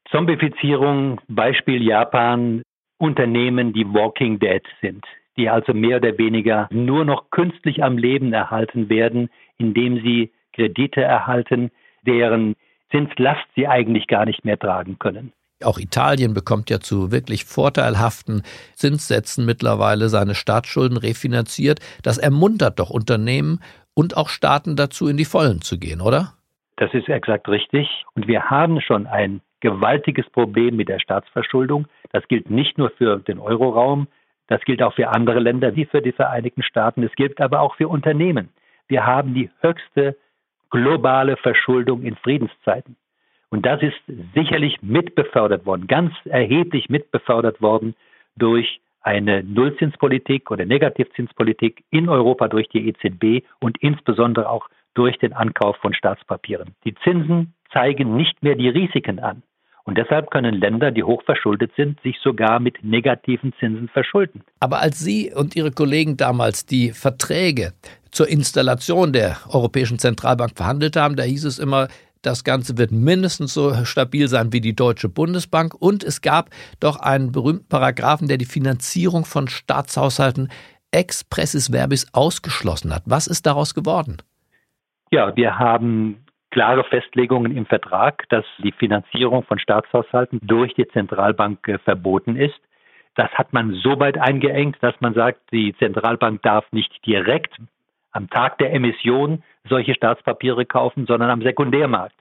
Zombifizierung, 0.09 1.21
Beispiel 1.27 1.81
Japan, 1.81 2.63
Unternehmen, 2.97 3.73
die 3.73 3.85
Walking 3.85 4.39
Dead 4.39 4.63
sind, 4.81 5.05
die 5.37 5.49
also 5.49 5.73
mehr 5.73 5.97
oder 5.97 6.17
weniger 6.17 6.67
nur 6.71 7.05
noch 7.05 7.31
künstlich 7.31 7.83
am 7.83 7.97
Leben 7.97 8.33
erhalten 8.33 8.89
werden, 8.89 9.29
indem 9.57 10.01
sie 10.03 10.31
Kredite 10.53 11.01
erhalten, 11.01 11.71
deren 12.05 12.55
Zinslast 12.91 13.47
sie 13.55 13.67
eigentlich 13.67 14.07
gar 14.07 14.25
nicht 14.25 14.43
mehr 14.43 14.59
tragen 14.59 14.99
können. 14.99 15.31
Auch 15.63 15.79
Italien 15.79 16.33
bekommt 16.33 16.69
ja 16.69 16.79
zu 16.79 17.11
wirklich 17.11 17.45
vorteilhaften 17.45 18.43
Zinssätzen 18.73 19.45
mittlerweile 19.45 20.09
seine 20.09 20.35
Staatsschulden 20.35 20.97
refinanziert. 20.97 21.79
Das 22.01 22.17
ermuntert 22.17 22.79
doch 22.79 22.89
Unternehmen 22.89 23.59
und 23.93 24.17
auch 24.17 24.29
Staaten 24.29 24.75
dazu, 24.75 25.07
in 25.07 25.17
die 25.17 25.25
Vollen 25.25 25.61
zu 25.61 25.77
gehen, 25.77 26.01
oder? 26.01 26.33
Das 26.77 26.93
ist 26.93 27.09
exakt 27.09 27.47
richtig. 27.47 27.87
Und 28.15 28.27
wir 28.27 28.49
haben 28.49 28.81
schon 28.81 29.07
ein 29.07 29.41
gewaltiges 29.59 30.29
Problem 30.29 30.75
mit 30.75 30.89
der 30.89 30.99
Staatsverschuldung. 30.99 31.87
Das 32.11 32.27
gilt 32.27 32.49
nicht 32.49 32.77
nur 32.77 32.89
für 32.91 33.19
den 33.19 33.39
Euroraum, 33.39 34.07
Das 34.51 34.59
gilt 34.65 34.83
auch 34.83 34.93
für 34.93 35.07
andere 35.07 35.39
Länder 35.39 35.77
wie 35.77 35.85
für 35.85 36.01
die 36.01 36.11
Vereinigten 36.11 36.61
Staaten. 36.61 37.03
Es 37.03 37.13
gilt 37.15 37.39
aber 37.39 37.61
auch 37.61 37.75
für 37.75 37.87
Unternehmen. 37.87 38.49
Wir 38.89 39.05
haben 39.05 39.33
die 39.33 39.49
höchste 39.61 40.17
globale 40.69 41.37
Verschuldung 41.37 42.01
in 42.01 42.17
Friedenszeiten. 42.17 42.97
Und 43.49 43.65
das 43.65 43.81
ist 43.81 43.95
sicherlich 44.35 44.81
mitbefördert 44.81 45.65
worden, 45.65 45.87
ganz 45.87 46.13
erheblich 46.25 46.89
mitbefördert 46.89 47.61
worden 47.61 47.95
durch 48.35 48.81
eine 49.01 49.43
Nullzinspolitik 49.43 50.51
oder 50.51 50.65
Negativzinspolitik 50.65 51.83
in 51.89 52.09
Europa 52.09 52.47
durch 52.47 52.69
die 52.69 52.87
EZB 52.87 53.45
und 53.59 53.77
insbesondere 53.81 54.49
auch 54.49 54.67
durch 54.93 55.17
den 55.17 55.33
Ankauf 55.33 55.77
von 55.77 55.93
Staatspapieren. 55.93 56.75
Die 56.85 56.95
Zinsen 57.03 57.53
zeigen 57.71 58.15
nicht 58.15 58.43
mehr 58.43 58.55
die 58.55 58.69
Risiken 58.69 59.19
an. 59.19 59.43
Und 59.83 59.97
deshalb 59.97 60.29
können 60.29 60.53
Länder, 60.53 60.91
die 60.91 61.03
hochverschuldet 61.03 61.71
sind, 61.75 61.99
sich 62.01 62.17
sogar 62.23 62.59
mit 62.59 62.83
negativen 62.83 63.51
Zinsen 63.59 63.89
verschulden. 63.89 64.43
Aber 64.59 64.79
als 64.79 64.99
Sie 64.99 65.33
und 65.33 65.55
Ihre 65.55 65.71
Kollegen 65.71 66.17
damals 66.17 66.65
die 66.65 66.91
Verträge 66.91 67.73
zur 68.11 68.27
Installation 68.27 69.11
der 69.11 69.37
Europäischen 69.49 69.97
Zentralbank 69.97 70.55
verhandelt 70.55 70.95
haben, 70.95 71.15
da 71.15 71.23
hieß 71.23 71.45
es 71.45 71.57
immer, 71.57 71.87
das 72.21 72.43
Ganze 72.43 72.77
wird 72.77 72.91
mindestens 72.91 73.53
so 73.53 73.73
stabil 73.85 74.27
sein 74.27 74.53
wie 74.53 74.61
die 74.61 74.75
Deutsche 74.75 75.09
Bundesbank. 75.09 75.73
Und 75.73 76.03
es 76.03 76.21
gab 76.21 76.49
doch 76.79 76.99
einen 76.99 77.31
berühmten 77.31 77.67
Paragraphen, 77.67 78.27
der 78.27 78.37
die 78.37 78.45
Finanzierung 78.45 79.25
von 79.25 79.47
Staatshaushalten 79.47 80.49
expressis 80.91 81.71
verbis 81.71 82.07
ausgeschlossen 82.13 82.93
hat. 82.93 83.03
Was 83.05 83.27
ist 83.27 83.45
daraus 83.45 83.73
geworden? 83.73 84.17
Ja, 85.11 85.35
wir 85.35 85.57
haben 85.57 86.23
klare 86.51 86.83
Festlegungen 86.83 87.55
im 87.55 87.65
Vertrag, 87.65 88.27
dass 88.29 88.45
die 88.63 88.73
Finanzierung 88.73 89.43
von 89.43 89.57
Staatshaushalten 89.57 90.39
durch 90.43 90.73
die 90.75 90.87
Zentralbank 90.89 91.67
äh, 91.67 91.79
verboten 91.79 92.35
ist. 92.35 92.59
Das 93.15 93.29
hat 93.31 93.51
man 93.51 93.73
so 93.83 93.99
weit 93.99 94.17
eingeengt, 94.17 94.77
dass 94.81 94.95
man 94.99 95.13
sagt, 95.13 95.39
die 95.51 95.75
Zentralbank 95.77 96.41
darf 96.43 96.65
nicht 96.71 96.91
direkt 97.05 97.57
am 98.11 98.29
Tag 98.29 98.57
der 98.57 98.73
Emission 98.73 99.43
solche 99.69 99.93
Staatspapiere 99.93 100.65
kaufen, 100.65 101.05
sondern 101.05 101.29
am 101.29 101.41
Sekundärmarkt. 101.41 102.15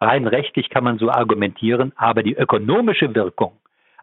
Rein 0.00 0.26
rechtlich 0.26 0.70
kann 0.70 0.84
man 0.84 0.98
so 0.98 1.10
argumentieren, 1.10 1.92
aber 1.96 2.22
die 2.22 2.34
ökonomische 2.34 3.14
Wirkung 3.14 3.52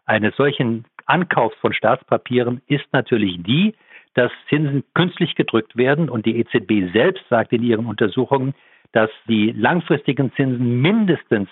eines 0.06 0.34
solchen 0.36 0.84
Ankaufs 1.06 1.56
von 1.58 1.72
Staatspapieren 1.72 2.62
ist 2.66 2.86
natürlich 2.92 3.42
die, 3.42 3.74
dass 4.14 4.32
Zinsen 4.48 4.84
künstlich 4.94 5.34
gedrückt 5.34 5.76
werden 5.76 6.08
und 6.08 6.26
die 6.26 6.38
EZB 6.38 6.92
selbst 6.92 7.24
sagt 7.28 7.52
in 7.52 7.62
ihren 7.62 7.86
Untersuchungen, 7.86 8.54
dass 8.92 9.10
die 9.28 9.52
langfristigen 9.52 10.32
Zinsen 10.34 10.80
mindestens 10.80 11.48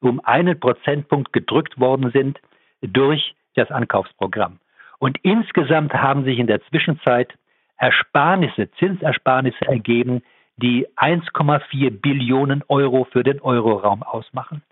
um 0.00 0.20
einen 0.24 0.58
Prozentpunkt 0.58 1.32
gedrückt 1.32 1.80
worden 1.80 2.10
sind 2.12 2.40
durch 2.82 3.34
das 3.54 3.70
Ankaufsprogramm. 3.70 4.60
Und 4.98 5.18
insgesamt 5.22 5.92
haben 5.94 6.24
sich 6.24 6.38
in 6.38 6.46
der 6.46 6.62
Zwischenzeit 6.68 7.34
Ersparnisse, 7.78 8.70
Zinsersparnisse 8.78 9.66
ergeben, 9.66 10.22
die 10.56 10.86
1,4 10.96 11.90
Billionen 12.00 12.62
Euro 12.68 13.06
für 13.10 13.22
den 13.22 13.40
Euroraum 13.40 14.02
ausmachen. 14.02 14.62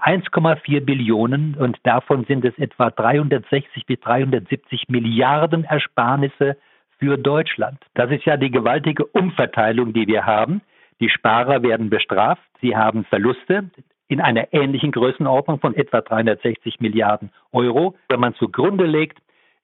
1,4 0.00 0.80
Billionen 0.80 1.54
und 1.56 1.78
davon 1.82 2.24
sind 2.24 2.44
es 2.44 2.56
etwa 2.58 2.90
360 2.90 3.84
bis 3.86 4.00
370 4.00 4.88
Milliarden 4.88 5.64
Ersparnisse 5.64 6.56
für 6.98 7.18
Deutschland. 7.18 7.78
Das 7.94 8.10
ist 8.10 8.24
ja 8.24 8.36
die 8.36 8.50
gewaltige 8.50 9.04
Umverteilung, 9.06 9.92
die 9.92 10.06
wir 10.06 10.24
haben. 10.24 10.62
Die 11.00 11.10
Sparer 11.10 11.62
werden 11.62 11.90
bestraft, 11.90 12.42
sie 12.60 12.76
haben 12.76 13.04
Verluste 13.04 13.70
in 14.08 14.20
einer 14.20 14.52
ähnlichen 14.52 14.92
Größenordnung 14.92 15.60
von 15.60 15.74
etwa 15.74 16.00
360 16.00 16.80
Milliarden 16.80 17.30
Euro. 17.52 17.94
Wenn 18.08 18.20
man 18.20 18.34
zugrunde 18.34 18.84
legt, 18.84 19.18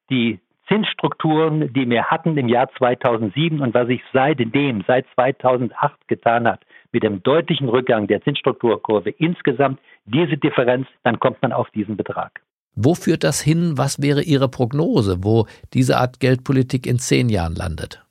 die 0.08 0.38
Zinsstrukturen, 0.68 1.72
die 1.72 1.88
wir 1.88 2.04
hatten 2.04 2.36
im 2.36 2.48
Jahr 2.48 2.68
2007 2.76 3.60
und 3.60 3.74
was 3.74 3.86
sich 3.86 4.02
seitdem, 4.12 4.84
seit 4.86 5.06
2008 5.14 6.08
getan 6.08 6.46
hat, 6.46 6.60
mit 6.92 7.02
dem 7.02 7.22
deutlichen 7.22 7.68
Rückgang 7.68 8.06
der 8.06 8.22
Zinsstrukturkurve 8.22 9.10
insgesamt, 9.10 9.78
diese 10.06 10.36
Differenz, 10.36 10.86
dann 11.04 11.20
kommt 11.20 11.40
man 11.42 11.52
auf 11.52 11.70
diesen 11.70 11.96
Betrag. 11.96 12.40
Wo 12.74 12.94
führt 12.94 13.24
das 13.24 13.40
hin? 13.40 13.74
Was 13.76 14.02
wäre 14.02 14.22
Ihre 14.22 14.48
Prognose, 14.48 15.24
wo 15.24 15.46
diese 15.72 15.96
Art 15.96 16.20
Geldpolitik 16.20 16.86
in 16.86 16.98
zehn 16.98 17.28
Jahren 17.28 17.54
landet? 17.54 18.04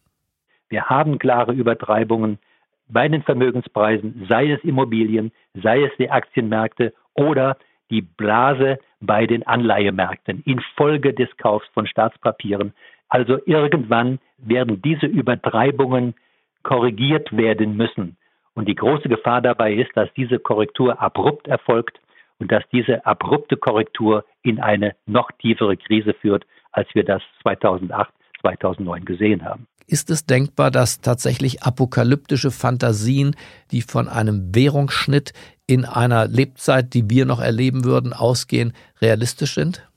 Wir 0.70 0.86
haben 0.86 1.20
klare 1.20 1.54
Übertreibungen 1.54 2.40
bei 2.88 3.08
den 3.08 3.24
Vermögenspreisen, 3.24 4.26
sei 4.28 4.52
es 4.52 4.64
Immobilien, 4.64 5.32
sei 5.54 5.84
es 5.84 5.92
die 6.00 6.10
Aktienmärkte 6.10 6.94
oder 7.14 7.58
die 7.90 8.02
Blase 8.02 8.80
bei 9.00 9.28
den 9.28 9.46
Anleihemärkten 9.46 10.44
infolge 10.46 11.14
des 11.14 11.30
Kaufs 11.38 11.68
von 11.74 11.88
Staatspapieren. 11.88 12.74
Also 13.10 13.40
irgendwann 13.46 14.20
werden 14.38 14.82
diese 14.82 15.06
Übertreibungen 15.06 16.16
korrigiert 16.64 17.36
werden 17.36 17.78
müssen. 17.78 18.18
Und 18.56 18.68
die 18.68 18.76
große 18.76 19.10
Gefahr 19.10 19.42
dabei 19.42 19.74
ist, 19.74 19.92
dass 19.96 20.10
diese 20.16 20.40
Korrektur 20.40 21.02
abrupt 21.02 21.48
erfolgt 21.48 22.00
und 22.40 22.52
dass 22.52 22.64
diese 22.72 23.06
abrupte 23.06 23.58
Korrektur 23.58 24.26
in 24.42 24.60
eine 24.60 24.96
noch 25.06 25.30
tiefere 25.40 25.78
Krise 25.78 26.14
führt, 26.14 26.46
als 26.72 26.88
wir 26.94 27.04
das 27.04 27.22
2008, 27.44 28.12
2009 28.42 29.06
gesehen 29.06 29.46
haben. 29.46 29.68
Ist 29.88 30.10
es 30.10 30.26
denkbar, 30.26 30.72
dass 30.72 31.00
tatsächlich 31.00 31.62
apokalyptische 31.62 32.50
Fantasien, 32.50 33.36
die 33.72 33.82
von 33.82 34.08
einem 34.08 34.56
Währungsschnitt 34.56 35.34
in 35.68 35.86
einer 35.86 36.28
Lebzeit, 36.28 36.94
die 36.94 37.10
wir 37.10 37.26
noch 37.26 37.42
erleben 37.42 37.86
würden, 37.86 38.14
ausgehen, 38.14 38.74
realistisch 39.02 39.56
sind? 39.56 39.88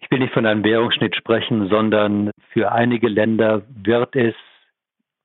Ich 0.00 0.10
will 0.10 0.20
nicht 0.20 0.32
von 0.32 0.46
einem 0.46 0.62
Währungsschnitt 0.62 1.16
sprechen, 1.16 1.68
sondern 1.68 2.30
für 2.52 2.70
einige 2.70 3.08
Länder 3.08 3.62
wird 3.68 4.14
es 4.14 4.34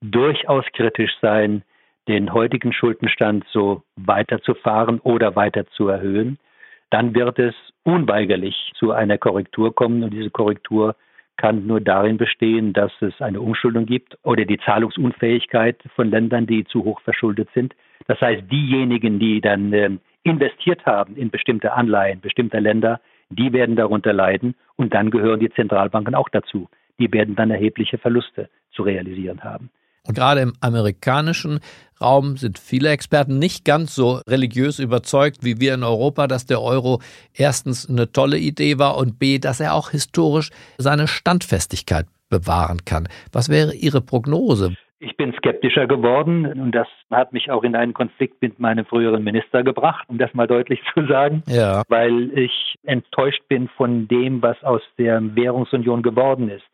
durchaus 0.01 0.65
kritisch 0.73 1.11
sein, 1.21 1.63
den 2.07 2.33
heutigen 2.33 2.73
Schuldenstand 2.73 3.45
so 3.51 3.83
weiterzufahren 3.95 4.99
oder 4.99 5.35
weiter 5.35 5.67
zu 5.67 5.87
erhöhen. 5.87 6.39
Dann 6.89 7.13
wird 7.13 7.37
es 7.37 7.53
unweigerlich 7.83 8.71
zu 8.75 8.91
einer 8.91 9.17
Korrektur 9.17 9.73
kommen 9.73 10.03
und 10.03 10.11
diese 10.11 10.31
Korrektur 10.31 10.95
kann 11.37 11.65
nur 11.65 11.79
darin 11.79 12.17
bestehen, 12.17 12.73
dass 12.73 12.91
es 13.01 13.19
eine 13.21 13.41
Umschuldung 13.41 13.85
gibt 13.85 14.17
oder 14.23 14.45
die 14.45 14.59
Zahlungsunfähigkeit 14.59 15.77
von 15.95 16.09
Ländern, 16.09 16.45
die 16.47 16.65
zu 16.65 16.83
hoch 16.83 16.99
verschuldet 17.01 17.49
sind. 17.53 17.73
Das 18.07 18.19
heißt, 18.21 18.43
diejenigen, 18.51 19.19
die 19.19 19.41
dann 19.41 19.73
äh, 19.73 19.89
investiert 20.23 20.85
haben 20.85 21.15
in 21.15 21.29
bestimmte 21.29 21.73
Anleihen 21.73 22.21
bestimmter 22.21 22.61
Länder, 22.61 22.99
die 23.29 23.53
werden 23.53 23.75
darunter 23.75 24.13
leiden 24.13 24.55
und 24.75 24.93
dann 24.93 25.09
gehören 25.09 25.39
die 25.39 25.49
Zentralbanken 25.49 26.15
auch 26.15 26.29
dazu. 26.29 26.69
Die 26.99 27.11
werden 27.11 27.35
dann 27.35 27.49
erhebliche 27.49 27.97
Verluste 27.97 28.49
zu 28.71 28.83
realisieren 28.83 29.43
haben. 29.43 29.69
Und 30.07 30.15
gerade 30.15 30.41
im 30.41 30.53
amerikanischen 30.61 31.59
Raum 32.01 32.35
sind 32.35 32.57
viele 32.57 32.89
Experten 32.89 33.37
nicht 33.37 33.65
ganz 33.65 33.93
so 33.93 34.19
religiös 34.27 34.79
überzeugt 34.79 35.43
wie 35.43 35.59
wir 35.59 35.75
in 35.75 35.83
Europa, 35.83 36.25
dass 36.25 36.47
der 36.47 36.61
Euro 36.61 37.01
erstens 37.33 37.87
eine 37.87 38.11
tolle 38.11 38.39
Idee 38.39 38.79
war 38.79 38.97
und 38.97 39.19
b, 39.19 39.37
dass 39.37 39.59
er 39.59 39.75
auch 39.75 39.91
historisch 39.91 40.49
seine 40.79 41.07
Standfestigkeit 41.07 42.07
bewahren 42.29 42.83
kann. 42.85 43.07
Was 43.31 43.49
wäre 43.49 43.75
Ihre 43.75 44.01
Prognose? 44.01 44.75
Ich 45.03 45.17
bin 45.17 45.33
skeptischer 45.33 45.87
geworden 45.87 46.45
und 46.45 46.71
das 46.73 46.87
hat 47.09 47.33
mich 47.33 47.49
auch 47.49 47.63
in 47.63 47.75
einen 47.75 47.93
Konflikt 47.93 48.41
mit 48.41 48.59
meinem 48.59 48.85
früheren 48.85 49.23
Minister 49.23 49.63
gebracht, 49.63 50.07
um 50.09 50.17
das 50.17 50.33
mal 50.33 50.47
deutlich 50.47 50.81
zu 50.93 51.05
sagen, 51.07 51.43
ja. 51.47 51.83
weil 51.89 52.37
ich 52.37 52.75
enttäuscht 52.83 53.41
bin 53.47 53.67
von 53.69 54.07
dem, 54.07 54.41
was 54.41 54.63
aus 54.63 54.81
der 54.97 55.19
Währungsunion 55.35 56.03
geworden 56.03 56.49
ist 56.49 56.65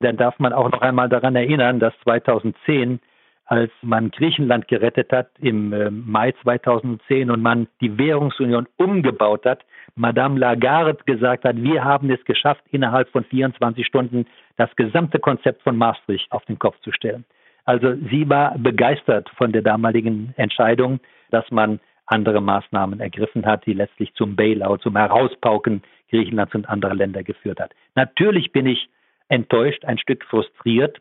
dann 0.00 0.16
darf 0.16 0.38
man 0.38 0.52
auch 0.52 0.70
noch 0.70 0.82
einmal 0.82 1.08
daran 1.08 1.36
erinnern, 1.36 1.80
dass 1.80 1.94
2010 2.04 3.00
als 3.48 3.70
man 3.80 4.10
Griechenland 4.10 4.66
gerettet 4.66 5.12
hat 5.12 5.28
im 5.38 5.72
äh, 5.72 5.88
Mai 5.88 6.32
2010 6.42 7.30
und 7.30 7.42
man 7.42 7.68
die 7.80 7.96
Währungsunion 7.96 8.66
umgebaut 8.76 9.44
hat, 9.44 9.64
Madame 9.94 10.36
Lagarde 10.40 10.98
gesagt 11.06 11.44
hat, 11.44 11.54
wir 11.56 11.84
haben 11.84 12.10
es 12.10 12.24
geschafft, 12.24 12.64
innerhalb 12.72 13.08
von 13.10 13.22
24 13.22 13.86
Stunden 13.86 14.26
das 14.56 14.74
gesamte 14.74 15.20
Konzept 15.20 15.62
von 15.62 15.76
Maastricht 15.76 16.30
auf 16.32 16.44
den 16.46 16.58
Kopf 16.58 16.74
zu 16.80 16.90
stellen. 16.90 17.24
Also 17.66 17.94
sie 18.10 18.28
war 18.28 18.56
begeistert 18.58 19.28
von 19.36 19.52
der 19.52 19.62
damaligen 19.62 20.32
Entscheidung, 20.36 21.00
dass 21.30 21.50
man 21.50 21.80
andere 22.06 22.40
Maßnahmen 22.40 23.00
ergriffen 23.00 23.44
hat, 23.44 23.66
die 23.66 23.72
letztlich 23.72 24.14
zum 24.14 24.36
Bailout, 24.36 24.78
zum 24.78 24.96
Herauspauken 24.96 25.82
Griechenlands 26.08 26.54
und 26.54 26.68
anderer 26.68 26.94
Länder 26.94 27.24
geführt 27.24 27.60
hat. 27.60 27.72
Natürlich 27.96 28.52
bin 28.52 28.66
ich 28.66 28.88
enttäuscht, 29.28 29.84
ein 29.84 29.98
Stück 29.98 30.24
frustriert. 30.24 30.98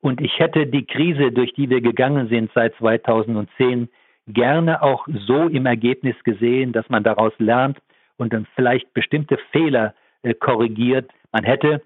Und 0.00 0.20
ich 0.20 0.38
hätte 0.38 0.66
die 0.66 0.84
Krise, 0.84 1.30
durch 1.30 1.52
die 1.54 1.70
wir 1.70 1.80
gegangen 1.80 2.28
sind 2.28 2.50
seit 2.54 2.74
2010, 2.76 3.88
gerne 4.28 4.82
auch 4.82 5.06
so 5.26 5.48
im 5.48 5.66
Ergebnis 5.66 6.16
gesehen, 6.24 6.72
dass 6.72 6.88
man 6.88 7.02
daraus 7.02 7.32
lernt 7.38 7.78
und 8.16 8.32
dann 8.32 8.46
vielleicht 8.54 8.92
bestimmte 8.94 9.38
Fehler 9.52 9.94
äh, 10.22 10.34
korrigiert. 10.34 11.10
Man 11.32 11.44
hätte 11.44 11.82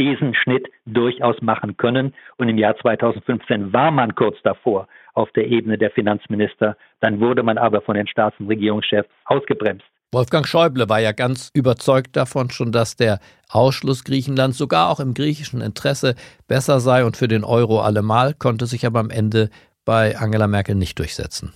diesen 0.00 0.34
Schnitt 0.34 0.66
durchaus 0.86 1.40
machen 1.42 1.76
können. 1.76 2.14
Und 2.38 2.48
im 2.48 2.58
Jahr 2.58 2.76
2015 2.76 3.72
war 3.72 3.90
man 3.90 4.14
kurz 4.14 4.36
davor 4.42 4.88
auf 5.14 5.30
der 5.32 5.46
Ebene 5.46 5.76
der 5.76 5.90
Finanzminister. 5.90 6.76
Dann 7.00 7.20
wurde 7.20 7.42
man 7.42 7.58
aber 7.58 7.82
von 7.82 7.94
den 7.94 8.08
Staats- 8.08 8.40
und 8.40 8.48
Regierungschefs 8.48 9.08
ausgebremst. 9.26 9.84
Wolfgang 10.12 10.44
Schäuble 10.46 10.88
war 10.88 10.98
ja 10.98 11.12
ganz 11.12 11.50
überzeugt 11.54 12.16
davon 12.16 12.50
schon, 12.50 12.72
dass 12.72 12.96
der 12.96 13.20
Ausschluss 13.48 14.02
Griechenlands 14.02 14.58
sogar 14.58 14.90
auch 14.90 14.98
im 14.98 15.14
griechischen 15.14 15.60
Interesse 15.60 16.16
besser 16.48 16.80
sei 16.80 17.04
und 17.04 17.16
für 17.16 17.28
den 17.28 17.44
Euro 17.44 17.80
allemal, 17.80 18.34
konnte 18.34 18.66
sich 18.66 18.86
aber 18.86 18.98
am 18.98 19.10
Ende 19.10 19.50
bei 19.84 20.16
Angela 20.16 20.48
Merkel 20.48 20.74
nicht 20.74 20.98
durchsetzen. 20.98 21.52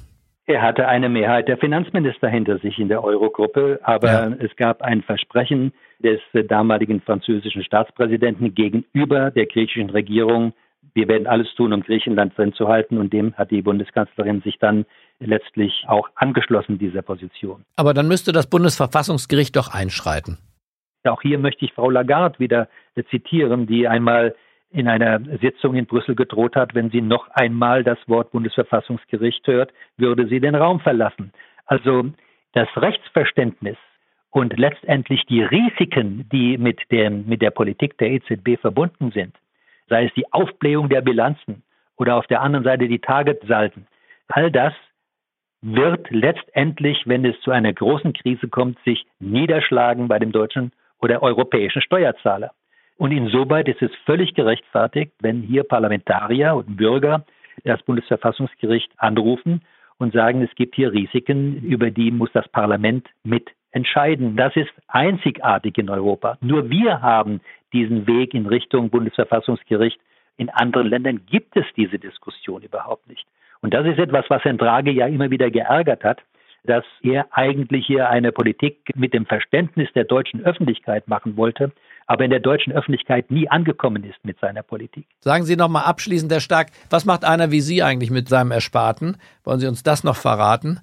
Er 0.47 0.63
hatte 0.63 0.87
eine 0.87 1.09
Mehrheit 1.09 1.49
der 1.49 1.57
Finanzminister 1.57 2.29
hinter 2.29 2.59
sich 2.59 2.79
in 2.79 2.89
der 2.89 3.03
Eurogruppe, 3.03 3.81
aber 3.83 4.13
ja. 4.13 4.33
es 4.39 4.55
gab 4.57 4.83
ein 4.83 5.03
Versprechen 5.03 5.73
des 5.99 6.21
damaligen 6.49 7.01
französischen 7.01 7.65
Staatspräsidenten 7.65 8.55
gegenüber 8.55 9.31
der 9.31 9.47
griechischen 9.47 9.91
Regierung, 9.91 10.53
wir 10.93 11.09
werden 11.09 11.27
alles 11.27 11.53
tun, 11.55 11.73
um 11.73 11.83
Griechenland 11.83 12.37
drin 12.37 12.53
zu 12.53 12.69
halten. 12.69 12.99
Und 12.99 13.13
dem 13.13 13.35
hat 13.35 13.51
die 13.51 13.63
Bundeskanzlerin 13.63 14.43
sich 14.43 14.59
dann 14.59 14.85
letztlich 15.19 15.85
auch 15.87 16.09
angeschlossen, 16.15 16.79
dieser 16.79 17.03
Position. 17.03 17.65
Aber 17.77 17.95
dann 17.95 18.09
müsste 18.09 18.33
das 18.33 18.49
Bundesverfassungsgericht 18.49 19.57
doch 19.57 19.75
einschreiten. 19.75 20.39
Auch 21.05 21.23
hier 21.23 21.39
möchte 21.39 21.65
ich 21.65 21.73
Frau 21.73 21.91
Lagarde 21.91 22.39
wieder 22.39 22.69
zitieren, 23.11 23.67
die 23.67 23.89
einmal 23.89 24.35
in 24.71 24.89
einer 24.89 25.21
Sitzung 25.41 25.75
in 25.77 25.87
Brüssel 25.87 26.15
gedroht 26.15 26.57
hat, 26.57 26.75
wenn 26.75 26.91
sie 26.91 27.01
noch 27.01 27.29
einmal 27.31 27.85
das 27.85 27.99
Wort 28.07 28.33
Bundesverfassungsgericht 28.33 29.47
hört, 29.47 29.73
würde 29.97 30.27
sie 30.27 30.41
den 30.41 30.55
Raum 30.55 30.81
verlassen. 30.81 31.33
Also 31.67 32.07
das 32.53 32.69
Rechtsverständnis 32.77 33.77
und 34.35 34.59
letztendlich 34.59 35.25
die 35.27 35.45
Risiken, 35.45 36.29
die 36.33 36.59
mit, 36.59 36.81
dem, 36.91 37.25
mit 37.27 37.41
der 37.41 37.53
Politik 37.53 37.97
der 37.99 38.11
EZB 38.11 38.61
verbunden 38.61 39.13
sind, 39.13 39.33
sei 39.89 40.07
es 40.07 40.15
die 40.15 40.31
Aufblähung 40.33 40.89
der 40.89 41.03
Bilanzen 41.03 41.63
oder 41.97 42.17
auf 42.17 42.27
der 42.27 42.43
anderen 42.43 42.65
Seite 42.65 42.89
die 42.89 42.99
Targetsalden, 42.99 43.87
all 44.27 44.51
das 44.51 44.75
wird 45.63 46.11
letztendlich, 46.11 47.05
wenn 47.07 47.25
es 47.25 47.41
zu 47.43 47.53
einer 47.53 47.73
großen 47.73 48.13
Krise 48.13 48.49
kommt, 48.49 48.77
sich 48.85 49.07
niederschlagen 49.21 50.09
bei 50.09 50.19
dem 50.19 50.33
deutschen 50.33 50.73
oder 51.01 51.23
europäischen 51.23 51.81
Steuerzahler. 51.81 52.51
Und 52.97 53.13
insoweit 53.13 53.69
ist 53.69 53.83
es 53.83 53.93
völlig 54.05 54.35
gerechtfertigt, 54.35 55.13
wenn 55.21 55.43
hier 55.43 55.63
Parlamentarier 55.63 56.57
und 56.57 56.77
Bürger 56.77 57.25
das 57.63 57.81
Bundesverfassungsgericht 57.85 58.91
anrufen 58.97 59.63
und 59.99 60.13
sagen, 60.13 60.43
es 60.43 60.53
gibt 60.57 60.75
hier 60.75 60.93
Risiken, 60.93 61.63
über 61.63 61.93
die 61.93 62.11
muss 62.11 62.31
das 62.33 62.49
Parlament 62.49 63.07
mit 63.23 63.49
entscheiden. 63.75 64.37
Das 64.37 64.55
ist 64.57 64.71
einzigartig 64.89 65.77
in 65.79 65.91
Europa. 65.91 66.39
Nur 66.41 66.71
wir 66.71 67.03
haben 67.03 67.41
diesen 67.73 68.07
Weg 68.07 68.33
in 68.33 68.47
Richtung 68.47 68.89
Bundesverfassungsgericht. 68.89 69.99
In 70.37 70.49
anderen 70.49 70.89
Ländern 70.89 71.27
gibt 71.27 71.57
es 71.57 71.65
diese 71.77 71.99
Diskussion 71.99 72.63
überhaupt 72.63 73.09
nicht. 73.09 73.27
Und 73.61 73.75
das 73.75 73.87
ist 73.87 73.99
etwas, 73.99 74.25
was 74.29 74.45
Herrn 74.45 74.59
Draghi 74.59 74.93
ja 74.93 75.07
immer 75.07 75.31
wieder 75.31 75.51
geärgert 75.51 76.05
hat, 76.05 76.21
dass 76.65 76.85
er 77.03 77.27
eigentlich 77.31 77.87
hier 77.87 78.09
eine 78.09 78.33
Politik 78.33 78.79
mit 78.95 79.13
dem 79.13 79.27
Verständnis 79.27 79.89
der 79.95 80.05
deutschen 80.05 80.45
Öffentlichkeit 80.45 81.09
machen 81.09 81.37
wollte, 81.37 81.73
aber 82.07 82.25
in 82.25 82.31
der 82.31 82.41
deutschen 82.41 82.73
Öffentlichkeit 82.73 83.31
nie 83.31 83.49
angekommen 83.49 84.05
ist 84.05 84.25
mit 84.25 84.39
seiner 84.39 84.63
Politik. 84.63 85.07
Sagen 85.21 85.45
Sie 85.45 85.57
noch 85.57 85.69
mal 85.69 85.83
abschließend, 85.83 86.33
Herr 86.33 86.41
Stark, 86.41 86.69
was 86.91 87.05
macht 87.05 87.25
einer 87.25 87.51
wie 87.51 87.61
Sie 87.61 87.83
eigentlich 87.83 88.11
mit 88.11 88.29
seinem 88.29 88.51
Ersparten? 88.51 89.17
Wollen 89.45 89.61
Sie 89.61 89.67
uns 89.67 89.83
das 89.83 90.05
noch 90.05 90.17
verraten? 90.17 90.81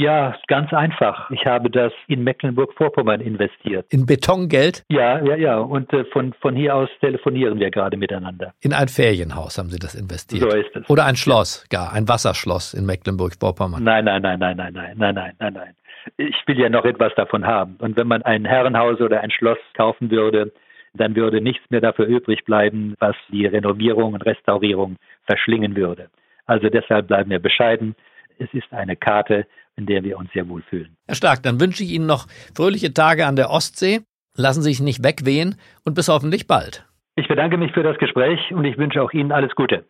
Ja, 0.00 0.34
ganz 0.46 0.72
einfach. 0.72 1.30
Ich 1.30 1.44
habe 1.44 1.68
das 1.68 1.92
in 2.06 2.24
Mecklenburg-Vorpommern 2.24 3.20
investiert. 3.20 3.84
In 3.90 4.06
Betongeld? 4.06 4.82
Ja, 4.88 5.22
ja, 5.22 5.36
ja. 5.36 5.58
Und 5.58 5.92
äh, 5.92 6.06
von, 6.06 6.32
von 6.40 6.56
hier 6.56 6.74
aus 6.74 6.88
telefonieren 7.02 7.60
wir 7.60 7.70
gerade 7.70 7.98
miteinander. 7.98 8.54
In 8.62 8.72
ein 8.72 8.88
Ferienhaus 8.88 9.58
haben 9.58 9.68
Sie 9.68 9.78
das 9.78 9.94
investiert? 9.94 10.40
So 10.40 10.56
ist 10.56 10.74
es. 10.74 10.88
Oder 10.88 11.04
ein 11.04 11.16
Schloss, 11.16 11.66
gar 11.68 11.92
ein 11.92 12.08
Wasserschloss 12.08 12.72
in 12.72 12.86
Mecklenburg-Vorpommern? 12.86 13.84
Nein, 13.84 14.06
nein, 14.06 14.22
nein, 14.22 14.38
nein, 14.38 14.56
nein, 14.56 14.72
nein, 14.72 14.94
nein, 14.96 15.14
nein, 15.14 15.32
nein, 15.38 15.52
nein. 15.52 15.74
Ich 16.16 16.36
will 16.46 16.58
ja 16.58 16.70
noch 16.70 16.86
etwas 16.86 17.14
davon 17.16 17.46
haben. 17.46 17.76
Und 17.80 17.98
wenn 17.98 18.08
man 18.08 18.22
ein 18.22 18.46
Herrenhaus 18.46 19.02
oder 19.02 19.20
ein 19.20 19.30
Schloss 19.30 19.58
kaufen 19.76 20.10
würde, 20.10 20.50
dann 20.94 21.14
würde 21.14 21.42
nichts 21.42 21.68
mehr 21.68 21.82
dafür 21.82 22.06
übrig 22.06 22.46
bleiben, 22.46 22.94
was 23.00 23.16
die 23.30 23.44
Renovierung 23.44 24.14
und 24.14 24.24
Restaurierung 24.24 24.96
verschlingen 25.26 25.76
würde. 25.76 26.08
Also 26.46 26.70
deshalb 26.70 27.08
bleiben 27.08 27.28
wir 27.28 27.38
bescheiden. 27.38 27.94
Es 28.38 28.48
ist 28.54 28.72
eine 28.72 28.96
Karte, 28.96 29.46
in 29.80 29.86
der 29.86 30.04
wir 30.04 30.18
uns 30.18 30.30
sehr 30.32 30.48
wohl 30.48 30.62
fühlen. 30.68 30.94
Herr 31.08 31.14
Stark, 31.14 31.42
dann 31.42 31.58
wünsche 31.58 31.82
ich 31.82 31.90
Ihnen 31.90 32.06
noch 32.06 32.26
fröhliche 32.54 32.92
Tage 32.92 33.26
an 33.26 33.34
der 33.34 33.50
Ostsee. 33.50 34.00
Lassen 34.36 34.62
Sie 34.62 34.70
sich 34.70 34.80
nicht 34.80 35.02
wegwehen 35.02 35.56
und 35.84 35.94
bis 35.94 36.08
hoffentlich 36.08 36.46
bald. 36.46 36.84
Ich 37.16 37.26
bedanke 37.26 37.56
mich 37.56 37.72
für 37.72 37.82
das 37.82 37.98
Gespräch 37.98 38.38
und 38.52 38.64
ich 38.64 38.78
wünsche 38.78 39.02
auch 39.02 39.12
Ihnen 39.12 39.32
alles 39.32 39.54
Gute. 39.56 39.84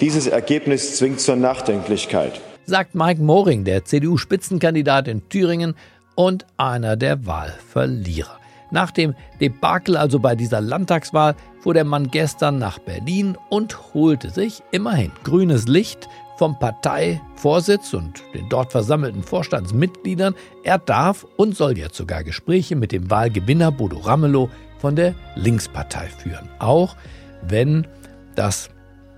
Dieses 0.00 0.26
Ergebnis 0.26 0.96
zwingt 0.96 1.20
zur 1.20 1.36
Nachdenklichkeit. 1.36 2.40
Sagt 2.66 2.94
Mike 2.94 3.22
Moring, 3.22 3.64
der 3.64 3.84
CDU-Spitzenkandidat 3.84 5.08
in 5.08 5.28
Thüringen 5.28 5.74
und 6.14 6.46
einer 6.56 6.96
der 6.96 7.26
Wahlverlierer. 7.26 8.38
Nach 8.70 8.90
dem 8.90 9.14
Debakel 9.40 9.96
also 9.96 10.18
bei 10.18 10.34
dieser 10.34 10.60
Landtagswahl 10.60 11.34
fuhr 11.60 11.74
der 11.74 11.84
Mann 11.84 12.10
gestern 12.10 12.58
nach 12.58 12.78
Berlin 12.78 13.36
und 13.48 13.94
holte 13.94 14.30
sich 14.30 14.62
immerhin 14.72 15.12
grünes 15.22 15.68
Licht 15.68 16.08
vom 16.36 16.58
Parteivorsitz 16.58 17.94
und 17.94 18.22
den 18.34 18.48
dort 18.48 18.72
versammelten 18.72 19.22
Vorstandsmitgliedern. 19.22 20.34
Er 20.62 20.78
darf 20.78 21.26
und 21.36 21.56
soll 21.56 21.78
jetzt 21.78 21.96
sogar 21.96 22.24
Gespräche 22.24 22.76
mit 22.76 22.92
dem 22.92 23.10
Wahlgewinner 23.10 23.70
Bodo 23.70 23.98
Ramelow 23.98 24.50
von 24.78 24.96
der 24.96 25.14
Linkspartei 25.36 26.08
führen. 26.08 26.48
Auch 26.58 26.96
wenn 27.42 27.86
das 28.34 28.70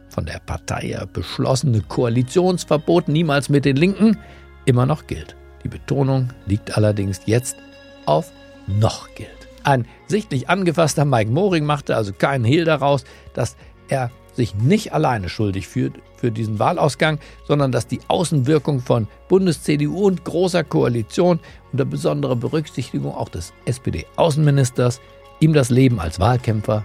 von 0.09 0.27
der 0.27 0.41
Partei 0.45 0.99
beschlossene 1.13 1.81
Koalitionsverbot 1.81 3.09
niemals 3.09 3.49
mit 3.49 3.65
den 3.65 3.77
Linken 3.77 4.19
immer 4.65 4.87
noch 4.87 5.07
gilt. 5.07 5.37
Die 5.65 5.69
Betonung 5.69 6.31
liegt 6.47 6.77
allerdings 6.77 7.21
jetzt 7.27 7.57
auf 8.05 8.31
noch 8.67 9.15
gilt. 9.15 9.31
Ein 9.65 9.87
sichtlich 10.07 10.49
angefasster 10.49 11.05
Mike 11.05 11.31
Moring 11.31 11.65
machte 11.65 11.97
also 11.97 12.13
keinen 12.13 12.45
Hehl 12.45 12.65
daraus, 12.65 13.05
dass 13.35 13.57
er 13.89 14.11
sich 14.37 14.55
nicht 14.55 14.93
alleine 14.93 15.29
schuldig 15.29 15.67
fühlt 15.69 15.95
für 16.17 16.31
diesen 16.31 16.59
Wahlausgang, 16.59 17.19
sondern 17.47 17.73
dass 17.73 17.87
die 17.87 18.01
Außenwirkung 18.09 18.81
von 18.81 19.09
Bundes-CDU 19.29 20.07
und 20.07 20.25
großer 20.25 20.65
Koalition 20.65 21.41
unter 21.73 21.85
besonderer 21.85 22.37
Berücksichtigung 22.37 23.15
auch 23.15 23.29
des 23.29 23.53
SPD-Außenministers 23.65 25.01
ihm 25.41 25.53
das 25.53 25.71
Leben 25.71 26.01
als 26.01 26.21
Wahlkämpfer 26.21 26.85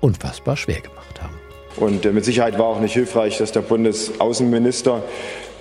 unfassbar 0.00 0.56
schwer 0.56 0.80
gemacht 0.80 1.22
haben. 1.22 1.34
Und 1.76 2.04
äh, 2.04 2.12
mit 2.12 2.24
Sicherheit 2.24 2.58
war 2.58 2.66
auch 2.66 2.80
nicht 2.80 2.92
hilfreich, 2.92 3.38
dass 3.38 3.52
der 3.52 3.62
Bundesaußenminister 3.62 5.02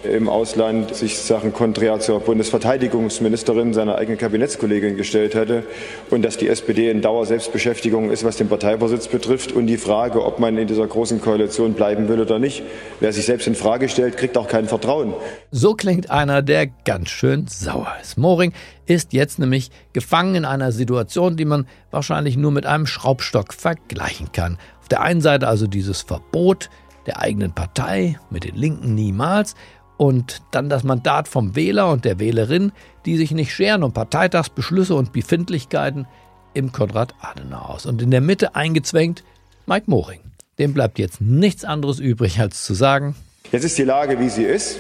im 0.04 0.30
Ausland 0.30 0.96
sich 0.96 1.18
Sachen 1.18 1.54
konträr 1.54 2.00
zur 2.00 2.20
Bundesverteidigungsministerin, 2.20 3.74
seiner 3.74 3.96
eigenen 3.96 4.18
Kabinettskollegin, 4.18 4.98
gestellt 4.98 5.36
hatte 5.36 5.64
und 6.10 6.24
dass 6.24 6.38
die 6.38 6.48
SPD 6.48 6.90
in 6.90 7.02
Dauerselbstbeschäftigung 7.02 8.10
ist, 8.10 8.24
was 8.24 8.38
den 8.38 8.50
Parteivorsitz 8.50 9.08
betrifft 9.08 9.52
und 9.52 9.68
die 9.68 9.78
Frage, 9.78 10.24
ob 10.26 10.40
man 10.40 10.58
in 10.58 10.68
dieser 10.68 10.88
großen 10.88 11.22
Koalition 11.22 11.74
bleiben 11.74 12.08
will 12.08 12.20
oder 12.20 12.40
nicht. 12.40 12.64
Wer 13.00 13.14
sich 13.14 13.26
selbst 13.26 13.48
in 13.48 13.56
Frage 13.56 13.90
stellt, 13.90 14.18
kriegt 14.18 14.38
auch 14.38 14.48
kein 14.48 14.68
Vertrauen. 14.68 15.14
So 15.52 15.74
klingt 15.76 16.10
einer, 16.10 16.42
der 16.42 16.68
ganz 16.68 17.10
schön 17.10 17.48
sauer 17.48 17.94
ist. 18.02 18.18
Moring 18.18 18.54
ist 18.86 19.14
jetzt 19.14 19.40
nämlich 19.40 19.72
gefangen 19.94 20.36
in 20.36 20.46
einer 20.46 20.72
Situation, 20.72 21.38
die 21.38 21.46
man 21.46 21.68
wahrscheinlich 21.92 22.38
nur 22.38 22.52
mit 22.52 22.66
einem 22.66 22.88
Schraubstock 22.88 23.54
vergleichen 23.54 24.32
kann. 24.32 24.58
Auf 24.82 24.88
der 24.88 25.02
einen 25.02 25.22
Seite 25.22 25.48
also 25.48 25.68
dieses 25.68 26.02
Verbot 26.02 26.70
der 27.06 27.20
eigenen 27.20 27.54
Partei, 27.54 28.20
mit 28.30 28.44
den 28.44 28.56
Linken 28.56 28.96
niemals, 28.96 29.56
und 30.02 30.42
dann 30.50 30.68
das 30.68 30.84
Mandat 30.84 31.28
vom 31.28 31.56
Wähler 31.56 31.92
und 31.92 32.06
der 32.06 32.18
Wählerin, 32.18 32.72
die 33.06 33.18
sich 33.18 33.30
nicht 33.30 33.54
scheren 33.54 33.84
um 33.84 33.94
Parteitagsbeschlüsse 33.94 34.96
und 34.96 35.14
Befindlichkeiten 35.14 36.08
im 36.56 36.72
Konrad-Adenauer-Haus. 36.72 37.86
Und 37.86 38.02
in 38.02 38.10
der 38.10 38.20
Mitte 38.20 38.56
eingezwängt 38.56 39.24
Mike 39.68 39.84
Moring. 39.86 40.22
Dem 40.58 40.74
bleibt 40.74 40.98
jetzt 40.98 41.22
nichts 41.22 41.64
anderes 41.64 42.00
übrig, 42.00 42.40
als 42.40 42.64
zu 42.64 42.74
sagen: 42.74 43.16
Jetzt 43.52 43.64
ist 43.64 43.78
die 43.78 43.84
Lage, 43.84 44.20
wie 44.20 44.30
sie 44.30 44.44
ist. 44.44 44.78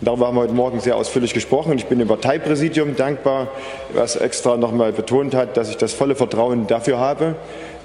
Und 0.00 0.08
darüber 0.08 0.26
haben 0.26 0.34
wir 0.34 0.40
heute 0.40 0.54
Morgen 0.54 0.80
sehr 0.80 0.96
ausführlich 0.96 1.34
gesprochen. 1.34 1.74
Ich 1.74 1.86
bin 1.86 2.00
dem 2.00 2.08
Parteipräsidium 2.08 2.96
dankbar, 2.96 3.46
was 3.94 4.16
extra 4.16 4.56
nochmal 4.56 4.92
betont 4.92 5.36
hat, 5.36 5.56
dass 5.56 5.70
ich 5.70 5.76
das 5.76 5.92
volle 5.92 6.16
Vertrauen 6.16 6.66
dafür 6.66 6.98
habe, 6.98 7.36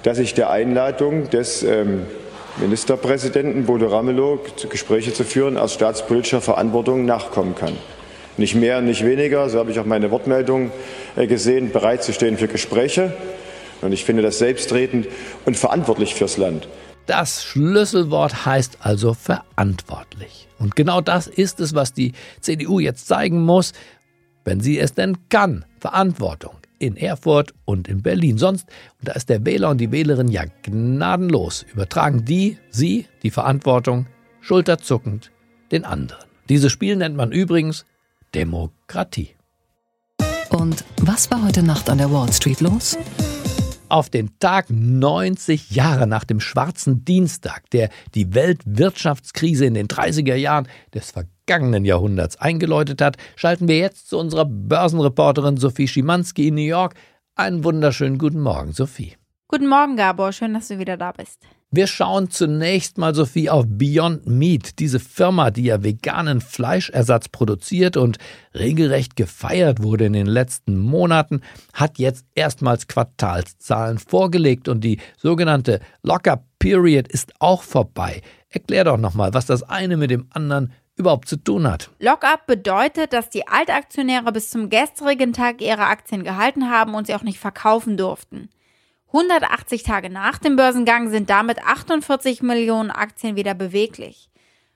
dass 0.02 0.18
ich 0.18 0.34
der 0.34 0.50
Einladung 0.50 1.30
des 1.30 1.62
ähm, 1.62 2.08
Ministerpräsidenten 2.60 3.66
Bodo 3.66 3.88
Ramelow 3.88 4.40
Gespräche 4.70 5.14
zu 5.14 5.24
führen, 5.24 5.58
aus 5.58 5.76
staatspolitischer 5.76 6.42
Verantwortung 6.42 7.06
nachkommen 7.06 7.54
kann. 7.54 7.74
Nicht 8.38 8.56
mehr, 8.56 8.82
nicht 8.82 9.06
weniger, 9.06 9.48
so 9.50 9.60
habe 9.60 9.70
ich 9.72 9.80
auch 9.80 9.86
meine 9.86 10.10
Wortmeldung 10.10 10.72
äh, 11.16 11.28
gesehen, 11.28 11.72
bereit 11.72 12.04
zu 12.04 12.14
stehen 12.14 12.38
für 12.38 12.48
Gespräche. 12.48 13.14
Und 13.82 13.92
ich 13.92 14.06
finde 14.06 14.24
das 14.24 14.40
selbstredend 14.40 15.08
und 15.46 15.56
verantwortlich 15.56 16.16
fürs 16.16 16.38
Land. 16.38 16.68
Das 17.06 17.44
Schlüsselwort 17.44 18.46
heißt 18.46 18.80
also 18.82 19.14
verantwortlich. 19.14 20.48
Und 20.58 20.76
genau 20.76 21.02
das 21.02 21.28
ist 21.28 21.60
es, 21.60 21.76
was 21.76 21.94
die 21.94 22.14
CDU 22.42 22.80
jetzt 22.80 23.08
zeigen 23.08 23.44
muss, 23.44 23.74
wenn 24.46 24.62
sie 24.62 24.80
es 24.80 24.94
denn 24.94 25.18
kann. 25.30 25.64
Verantwortung 25.80 26.56
in 26.80 26.98
Erfurt 26.98 27.54
und 27.66 27.88
in 27.88 28.02
Berlin. 28.02 28.38
Sonst, 28.38 28.68
und 29.00 29.08
da 29.08 29.14
ist 29.14 29.30
der 29.30 29.46
Wähler 29.46 29.70
und 29.70 29.80
die 29.80 29.92
Wählerin 29.92 30.28
ja 30.30 30.44
gnadenlos, 30.64 31.66
übertragen 31.74 32.26
die, 32.26 32.58
sie, 32.70 33.06
die 33.24 33.32
Verantwortung, 33.32 34.08
schulterzuckend 34.42 35.32
den 35.72 35.84
anderen. 35.84 36.26
Dieses 36.50 36.72
Spiel 36.72 36.96
nennt 36.96 37.16
man 37.16 37.32
übrigens 37.32 37.86
Demokratie. 38.34 39.30
Und 40.50 40.86
was 41.02 41.30
war 41.30 41.44
heute 41.44 41.64
Nacht 41.64 41.90
an 41.90 41.98
der 41.98 42.12
Wall 42.12 42.32
Street 42.32 42.62
los? 42.62 42.98
Auf 43.90 44.10
den 44.10 44.38
Tag 44.40 44.66
90 44.70 45.72
Jahre 45.72 46.08
nach 46.08 46.26
dem 46.26 46.42
schwarzen 46.42 47.06
Dienstag, 47.06 47.70
der 47.70 47.90
die 48.16 48.34
Weltwirtschaftskrise 48.34 49.66
in 49.66 49.76
den 49.76 49.88
30er 49.88 50.36
Jahren 50.36 50.68
des 50.94 51.12
vergangenen 51.12 51.86
Jahrhunderts 51.86 52.36
eingeläutet 52.36 53.02
hat, 53.02 53.16
schalten 53.38 53.70
wir 53.70 53.78
jetzt 53.78 54.10
zu 54.10 54.18
unserer 54.20 54.44
Börsenreporterin 54.44 55.56
Sophie 55.56 55.88
Schimanski 55.88 56.50
in 56.50 56.56
New 56.56 56.62
York. 56.62 56.96
Einen 57.36 57.64
wunderschönen 57.64 58.18
guten 58.18 58.42
Morgen, 58.42 58.74
Sophie. 58.74 59.16
Guten 59.50 59.68
Morgen, 59.68 59.96
Gabor. 59.96 60.34
Schön, 60.34 60.54
dass 60.54 60.68
du 60.68 60.78
wieder 60.78 60.98
da 60.98 61.14
bist. 61.14 61.40
Wir 61.72 61.88
schauen 61.88 62.30
zunächst 62.30 62.98
mal, 62.98 63.16
Sophie, 63.16 63.50
auf 63.50 63.64
Beyond 63.66 64.28
Meat, 64.28 64.78
diese 64.80 65.00
Firma, 65.00 65.52
die 65.52 65.64
ja 65.64 65.84
veganen 65.84 66.42
Fleischersatz 66.42 67.30
produziert 67.30 67.96
und 67.96 68.18
regelrecht 68.54 69.16
gefeiert 69.16 69.82
wurde 69.82 70.06
in 70.06 70.12
den 70.12 70.28
letzten 70.28 70.78
Monaten, 70.78 71.40
hat 71.74 71.98
jetzt 71.98 72.26
erstmals 72.36 72.88
Quartalszahlen 72.88 74.00
vorgelegt 74.00 74.68
und 74.68 74.82
die 74.82 75.00
sogenannte 75.16 75.80
Locker 76.04 76.44
Period 76.60 77.08
ist 77.08 77.32
auch 77.40 77.64
vorbei. 77.64 78.22
Erklär 78.50 78.84
doch 78.84 78.98
nochmal, 78.98 79.34
was 79.34 79.46
das 79.46 79.64
eine 79.64 79.96
mit 79.96 80.12
dem 80.12 80.28
anderen 80.32 80.74
überhaupt 80.98 81.30
zu 81.30 81.38
tun 81.38 81.70
hat. 81.70 81.90
Lockup 82.00 82.48
bedeutet, 82.48 83.14
dass 83.14 83.30
die 83.30 83.48
Altaktionäre 83.48 84.34
bis 84.34 84.50
zum 84.50 84.70
gestrigen 84.70 85.32
Tag 85.32 85.62
ihre 85.62 85.86
Aktien 85.86 86.26
gehalten 86.26 86.70
haben 86.70 86.96
und 86.96 87.08
sie 87.08 87.16
auch 87.16 87.24
nicht 87.24 87.40
verkaufen 87.40 87.96
durften. 87.96 88.50
180 89.08 89.84
Tage 89.84 90.10
nach 90.10 90.38
dem 90.38 90.56
Börsengang 90.56 91.10
sind 91.10 91.30
damit 91.30 91.64
48 91.64 92.42
Millionen 92.42 92.92
Aktien 92.92 93.36
wieder 93.36 93.54
beweglich. 93.54 94.30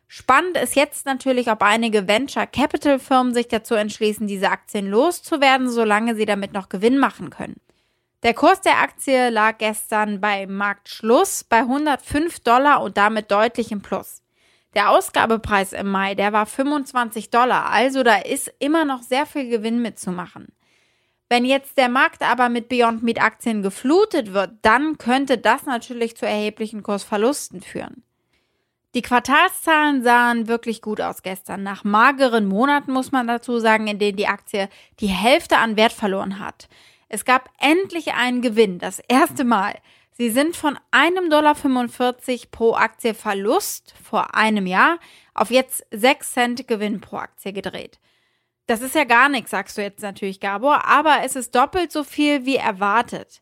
Spannend 0.08 0.58
ist 0.58 0.76
jetzt 0.76 1.06
natürlich, 1.06 1.50
ob 1.50 1.62
einige 1.62 2.08
Venture 2.08 2.48
Capital 2.48 3.00
Firmen 3.00 3.34
sich 3.34 3.48
dazu 3.48 3.76
entschließen, 3.76 4.28
diese 4.28 4.50
Aktien 4.50 4.90
loszuwerden, 4.90 5.70
solange 5.70 6.16
sie 6.16 6.26
damit 6.26 6.54
noch 6.54 6.70
Gewinn 6.70 6.98
machen 6.98 7.30
können. 7.30 7.62
Der 8.24 8.34
Kurs 8.34 8.62
der 8.62 8.80
Aktie 8.80 9.30
lag 9.30 9.58
gestern 9.58 10.22
bei 10.22 10.48
Marktschluss 10.48 11.44
bei 11.44 11.60
105 11.60 12.42
Dollar 12.42 12.84
und 12.84 12.98
damit 12.98 13.32
deutlich 13.32 13.72
im 13.72 13.82
Plus. 13.82 14.22
Der 14.74 14.90
Ausgabepreis 14.92 15.74
im 15.74 15.90
Mai, 15.90 16.16
der 16.16 16.32
war 16.32 16.46
25 16.46 17.30
Dollar, 17.30 17.70
also 17.70 18.04
da 18.04 18.18
ist 18.18 18.54
immer 18.60 18.86
noch 18.86 19.02
sehr 19.02 19.26
viel 19.26 19.50
Gewinn 19.50 19.82
mitzumachen. 19.82 20.50
Wenn 21.32 21.46
jetzt 21.46 21.78
der 21.78 21.88
Markt 21.88 22.24
aber 22.24 22.50
mit 22.50 22.68
Beyond 22.68 23.04
Meat 23.04 23.22
Aktien 23.22 23.62
geflutet 23.62 24.34
wird, 24.34 24.52
dann 24.64 24.98
könnte 24.98 25.38
das 25.38 25.66
natürlich 25.66 26.18
zu 26.18 26.26
erheblichen 26.26 26.84
Kursverlusten 26.84 27.62
führen. 27.62 28.04
Die 28.96 29.02
Quartalszahlen 29.02 30.04
sahen 30.04 30.50
wirklich 30.50 30.82
gut 30.82 31.00
aus 31.00 31.24
gestern. 31.24 31.64
Nach 31.64 31.86
mageren 31.86 32.48
Monaten 32.48 32.92
muss 32.92 33.14
man 33.14 33.28
dazu 33.28 33.60
sagen, 33.60 33.88
in 33.88 33.98
denen 33.98 34.18
die 34.18 34.28
Aktie 34.28 34.68
die 35.00 35.08
Hälfte 35.08 35.58
an 35.60 35.78
Wert 35.78 35.94
verloren 35.94 36.38
hat. 36.38 36.68
Es 37.08 37.24
gab 37.24 37.50
endlich 37.62 38.12
einen 38.14 38.42
Gewinn, 38.42 38.78
das 38.78 39.00
erste 39.08 39.46
Mal. 39.46 39.76
Sie 40.12 40.32
sind 40.32 40.58
von 40.58 40.78
einem 40.92 41.30
Dollar 41.30 41.56
pro 41.56 42.74
Aktie 42.74 43.14
Verlust 43.14 43.94
vor 44.04 44.36
einem 44.36 44.68
Jahr 44.68 45.00
auf 45.34 45.50
jetzt 45.50 45.86
6 45.92 46.30
Cent 46.30 46.68
Gewinn 46.68 47.00
pro 47.00 47.16
Aktie 47.16 47.54
gedreht. 47.54 48.02
Das 48.68 48.82
ist 48.82 48.96
ja 48.96 49.04
gar 49.04 49.30
nichts, 49.30 49.52
sagst 49.52 49.78
du 49.78 49.82
jetzt 49.82 50.02
natürlich, 50.02 50.40
Gabor, 50.40 50.86
aber 50.86 51.18
es 51.26 51.36
ist 51.36 51.56
doppelt 51.56 51.92
so 51.92 52.04
viel 52.04 52.46
wie 52.46 52.56
erwartet. 52.56 53.42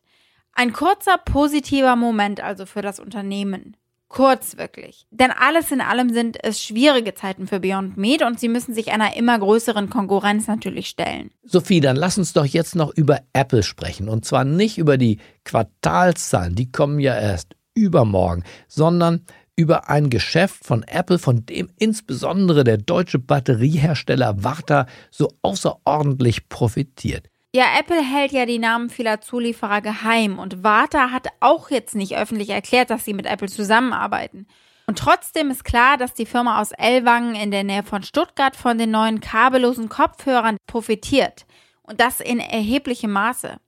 Ein 0.52 0.72
kurzer 0.72 1.18
positiver 1.18 1.96
Moment 1.96 2.40
also 2.40 2.66
für 2.66 2.82
das 2.82 2.98
Unternehmen. 2.98 3.76
Kurz 4.08 4.56
wirklich. 4.56 5.06
Denn 5.12 5.30
alles 5.30 5.70
in 5.70 5.80
allem 5.80 6.12
sind 6.12 6.36
es 6.42 6.60
schwierige 6.60 7.14
Zeiten 7.14 7.46
für 7.46 7.60
Beyond 7.60 7.96
Meat 7.96 8.24
und 8.24 8.40
sie 8.40 8.48
müssen 8.48 8.74
sich 8.74 8.90
einer 8.90 9.16
immer 9.16 9.38
größeren 9.38 9.88
Konkurrenz 9.88 10.48
natürlich 10.48 10.88
stellen. 10.88 11.30
Sophie, 11.44 11.78
dann 11.78 11.94
lass 11.94 12.18
uns 12.18 12.32
doch 12.32 12.44
jetzt 12.44 12.74
noch 12.74 12.92
über 12.96 13.20
Apple 13.32 13.62
sprechen. 13.62 14.08
Und 14.08 14.24
zwar 14.24 14.44
nicht 14.44 14.78
über 14.78 14.98
die 14.98 15.18
Quartalszahlen, 15.44 16.56
die 16.56 16.72
kommen 16.72 16.98
ja 16.98 17.16
erst 17.16 17.54
übermorgen, 17.74 18.42
sondern 18.66 19.24
über 19.60 19.90
ein 19.90 20.08
Geschäft 20.08 20.64
von 20.64 20.82
Apple, 20.84 21.18
von 21.18 21.44
dem 21.44 21.70
insbesondere 21.78 22.64
der 22.64 22.78
deutsche 22.78 23.18
Batteriehersteller 23.18 24.42
Warta 24.42 24.86
so 25.10 25.28
außerordentlich 25.42 26.48
profitiert. 26.48 27.28
Ja, 27.52 27.64
Apple 27.78 28.02
hält 28.02 28.32
ja 28.32 28.46
die 28.46 28.58
Namen 28.58 28.90
vieler 28.90 29.20
Zulieferer 29.20 29.82
geheim 29.82 30.38
und 30.38 30.62
Warta 30.62 31.10
hat 31.10 31.28
auch 31.40 31.70
jetzt 31.70 31.94
nicht 31.94 32.16
öffentlich 32.16 32.50
erklärt, 32.50 32.90
dass 32.90 33.04
sie 33.04 33.12
mit 33.12 33.26
Apple 33.26 33.48
zusammenarbeiten. 33.48 34.46
Und 34.86 34.98
trotzdem 34.98 35.50
ist 35.50 35.64
klar, 35.64 35.98
dass 35.98 36.14
die 36.14 36.26
Firma 36.26 36.60
aus 36.60 36.72
Ellwangen 36.72 37.34
in 37.34 37.50
der 37.50 37.64
Nähe 37.64 37.82
von 37.82 38.02
Stuttgart 38.02 38.56
von 38.56 38.78
den 38.78 38.90
neuen 38.90 39.20
kabellosen 39.20 39.88
Kopfhörern 39.88 40.56
profitiert. 40.66 41.46
Und 41.82 42.00
das 42.00 42.20
in 42.20 42.40
erheblichem 42.40 43.12
Maße. 43.12 43.58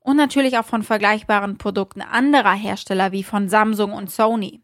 Und 0.00 0.16
natürlich 0.16 0.58
auch 0.58 0.64
von 0.64 0.82
vergleichbaren 0.82 1.58
Produkten 1.58 2.02
anderer 2.02 2.54
Hersteller 2.54 3.12
wie 3.12 3.22
von 3.22 3.48
Samsung 3.48 3.92
und 3.92 4.10
Sony. 4.10 4.63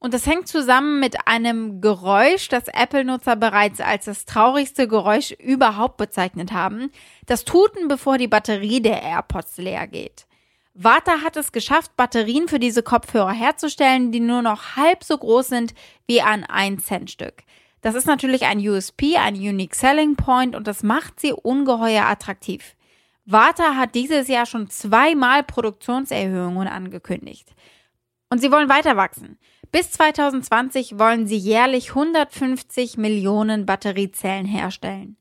Und 0.00 0.14
das 0.14 0.26
hängt 0.26 0.46
zusammen 0.46 1.00
mit 1.00 1.26
einem 1.26 1.80
Geräusch, 1.80 2.48
das 2.48 2.68
Apple-Nutzer 2.68 3.34
bereits 3.34 3.80
als 3.80 4.04
das 4.04 4.24
traurigste 4.26 4.86
Geräusch 4.86 5.32
überhaupt 5.32 5.96
bezeichnet 5.96 6.52
haben. 6.52 6.90
Das 7.26 7.44
Tuten, 7.44 7.88
bevor 7.88 8.16
die 8.16 8.28
Batterie 8.28 8.80
der 8.80 9.02
AirPods 9.02 9.56
leer 9.58 9.88
geht. 9.88 10.26
Warta 10.74 11.22
hat 11.22 11.36
es 11.36 11.50
geschafft, 11.50 11.96
Batterien 11.96 12.46
für 12.46 12.60
diese 12.60 12.84
Kopfhörer 12.84 13.32
herzustellen, 13.32 14.12
die 14.12 14.20
nur 14.20 14.42
noch 14.42 14.76
halb 14.76 15.02
so 15.02 15.18
groß 15.18 15.48
sind 15.48 15.74
wie 16.06 16.22
ein 16.22 16.44
1-Cent-Stück. 16.44 17.42
Das 17.80 17.96
ist 17.96 18.06
natürlich 18.06 18.44
ein 18.44 18.60
USP, 18.60 19.16
ein 19.16 19.34
Unique 19.34 19.74
Selling 19.74 20.14
Point 20.14 20.54
und 20.54 20.68
das 20.68 20.84
macht 20.84 21.18
sie 21.18 21.32
ungeheuer 21.32 22.04
attraktiv. 22.04 22.76
Warta 23.24 23.74
hat 23.74 23.96
dieses 23.96 24.28
Jahr 24.28 24.46
schon 24.46 24.70
zweimal 24.70 25.42
Produktionserhöhungen 25.42 26.68
angekündigt. 26.68 27.52
Und 28.30 28.38
sie 28.40 28.52
wollen 28.52 28.68
weiter 28.68 28.96
wachsen. 28.96 29.38
Bis 29.70 29.90
2020 29.92 30.98
wollen 30.98 31.26
sie 31.26 31.36
jährlich 31.36 31.90
150 31.90 32.96
Millionen 32.96 33.66
Batteriezellen 33.66 34.46
herstellen. 34.46 35.16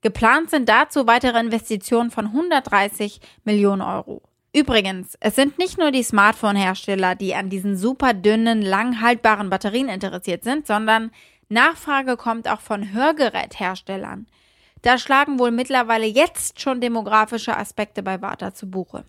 Geplant 0.00 0.50
sind 0.50 0.68
dazu 0.68 1.06
weitere 1.06 1.38
Investitionen 1.38 2.10
von 2.10 2.26
130 2.26 3.20
Millionen 3.44 3.82
Euro. 3.82 4.22
Übrigens, 4.52 5.16
es 5.20 5.36
sind 5.36 5.58
nicht 5.58 5.78
nur 5.78 5.92
die 5.92 6.02
Smartphone-Hersteller, 6.02 7.14
die 7.14 7.34
an 7.34 7.48
diesen 7.48 7.76
super 7.76 8.12
dünnen, 8.12 8.60
lang 8.60 9.00
haltbaren 9.00 9.48
Batterien 9.48 9.88
interessiert 9.88 10.42
sind, 10.42 10.66
sondern 10.66 11.12
Nachfrage 11.48 12.16
kommt 12.16 12.48
auch 12.48 12.60
von 12.60 12.92
Hörgerätherstellern. 12.92 14.26
Da 14.82 14.98
schlagen 14.98 15.38
wohl 15.38 15.52
mittlerweile 15.52 16.06
jetzt 16.06 16.60
schon 16.60 16.80
demografische 16.80 17.56
Aspekte 17.56 18.02
bei 18.02 18.20
Warta 18.20 18.52
zu 18.52 18.68
Buche. 18.68 19.04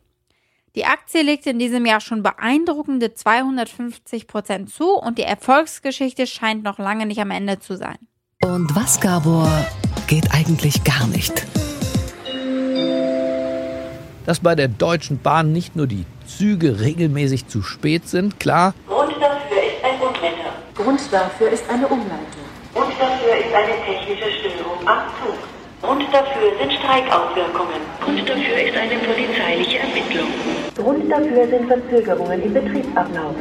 Die 0.76 0.86
Aktie 0.86 1.22
legt 1.22 1.46
in 1.46 1.60
diesem 1.60 1.86
Jahr 1.86 2.02
schon 2.02 2.24
beeindruckende 2.24 3.14
250 3.14 4.26
Prozent 4.26 4.74
zu 4.74 4.96
und 4.96 5.20
die 5.20 5.24
Erfolgsgeschichte 5.24 6.26
scheint 6.26 6.64
noch 6.64 6.80
lange 6.80 7.06
nicht 7.06 7.22
am 7.22 7.30
Ende 7.30 7.60
zu 7.60 7.78
sein. 7.78 7.98
Und 8.42 8.76
was, 8.76 9.00
Gabor, 9.00 9.48
geht 10.08 10.34
eigentlich 10.34 10.84
gar 10.84 11.06
nicht? 11.06 11.46
Dass 14.26 14.40
bei 14.40 14.56
der 14.56 14.68
Deutschen 14.68 15.20
Bahn 15.20 15.52
nicht 15.52 15.76
nur 15.76 15.86
die 15.86 16.08
Züge 16.26 16.80
regelmäßig 16.80 17.46
zu 17.48 17.62
spät 17.62 18.08
sind, 18.08 18.40
klar. 18.40 18.74
Grund 18.88 19.12
dafür 19.22 19.62
ist 19.62 19.84
ein 19.84 20.02
Unwetter. 20.02 20.54
Grund 20.74 21.02
dafür 21.12 21.50
ist 21.52 21.70
eine 21.70 21.88
Umleitung. 21.88 22.46
Grund 22.74 22.94
dafür 23.00 23.38
ist 23.38 23.54
eine 23.54 23.74
technische 23.86 24.40
Störung 24.40 24.88
am 24.88 25.04
Zug. 25.22 25.43
Grund 25.84 26.04
dafür 26.14 26.58
sind 26.58 26.72
Streikauswirkungen. 26.80 27.82
Grund 28.00 28.30
dafür 28.30 28.58
ist 28.58 28.78
eine 28.78 28.96
polizeiliche 29.00 29.80
Ermittlung. 29.80 30.30
Grund 30.78 31.12
dafür 31.12 31.46
sind 31.50 31.68
Verzögerungen 31.68 32.42
im 32.42 32.54
Betriebsablauf. 32.54 33.36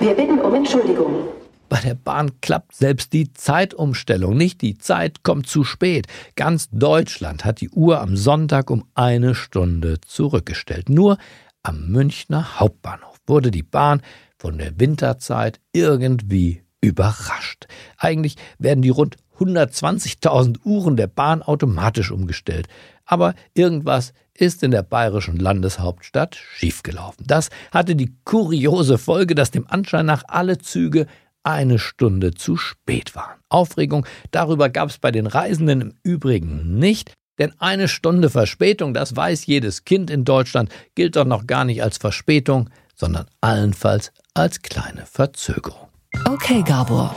Wir 0.00 0.14
bitten 0.14 0.40
um 0.40 0.54
Entschuldigung. 0.54 1.28
Bei 1.68 1.78
der 1.80 1.94
Bahn 1.94 2.40
klappt 2.40 2.74
selbst 2.74 3.12
die 3.12 3.32
Zeitumstellung 3.32 4.36
nicht. 4.36 4.60
Die 4.60 4.76
Zeit 4.76 5.22
kommt 5.22 5.46
zu 5.46 5.62
spät. 5.62 6.08
Ganz 6.34 6.68
Deutschland 6.70 7.44
hat 7.44 7.60
die 7.60 7.70
Uhr 7.70 8.00
am 8.00 8.16
Sonntag 8.16 8.70
um 8.70 8.84
eine 8.96 9.36
Stunde 9.36 10.00
zurückgestellt. 10.00 10.88
Nur 10.88 11.16
am 11.62 11.86
Münchner 11.86 12.58
Hauptbahnhof 12.58 13.18
wurde 13.28 13.52
die 13.52 13.62
Bahn 13.62 14.02
von 14.36 14.58
der 14.58 14.80
Winterzeit 14.80 15.60
irgendwie 15.72 16.63
überrascht. 16.84 17.66
Eigentlich 17.98 18.36
werden 18.58 18.82
die 18.82 18.90
rund 18.90 19.16
120.000 19.38 20.64
Uhren 20.64 20.96
der 20.96 21.08
Bahn 21.08 21.42
automatisch 21.42 22.10
umgestellt. 22.10 22.68
Aber 23.04 23.34
irgendwas 23.54 24.12
ist 24.34 24.62
in 24.62 24.70
der 24.70 24.82
bayerischen 24.82 25.36
Landeshauptstadt 25.36 26.36
schiefgelaufen. 26.36 27.26
Das 27.26 27.50
hatte 27.70 27.96
die 27.96 28.14
kuriose 28.24 28.98
Folge, 28.98 29.34
dass 29.34 29.50
dem 29.50 29.66
Anschein 29.68 30.06
nach 30.06 30.24
alle 30.28 30.58
Züge 30.58 31.06
eine 31.42 31.78
Stunde 31.78 32.34
zu 32.34 32.56
spät 32.56 33.14
waren. 33.14 33.38
Aufregung 33.48 34.06
darüber 34.30 34.70
gab 34.70 34.88
es 34.88 34.98
bei 34.98 35.10
den 35.10 35.26
Reisenden 35.26 35.80
im 35.80 35.94
Übrigen 36.02 36.78
nicht, 36.78 37.12
denn 37.38 37.52
eine 37.58 37.88
Stunde 37.88 38.30
Verspätung, 38.30 38.94
das 38.94 39.14
weiß 39.14 39.46
jedes 39.46 39.84
Kind 39.84 40.10
in 40.10 40.24
Deutschland, 40.24 40.70
gilt 40.94 41.16
doch 41.16 41.26
noch 41.26 41.46
gar 41.46 41.64
nicht 41.64 41.82
als 41.82 41.98
Verspätung, 41.98 42.70
sondern 42.94 43.26
allenfalls 43.40 44.12
als 44.34 44.62
kleine 44.62 45.04
Verzögerung. 45.06 45.88
Okay, 46.28 46.62
Gabor. 46.62 47.14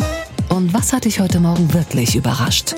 Und 0.49 0.73
was 0.73 0.93
hat 0.93 1.05
dich 1.05 1.19
heute 1.19 1.39
Morgen 1.39 1.73
wirklich 1.73 2.15
überrascht? 2.15 2.75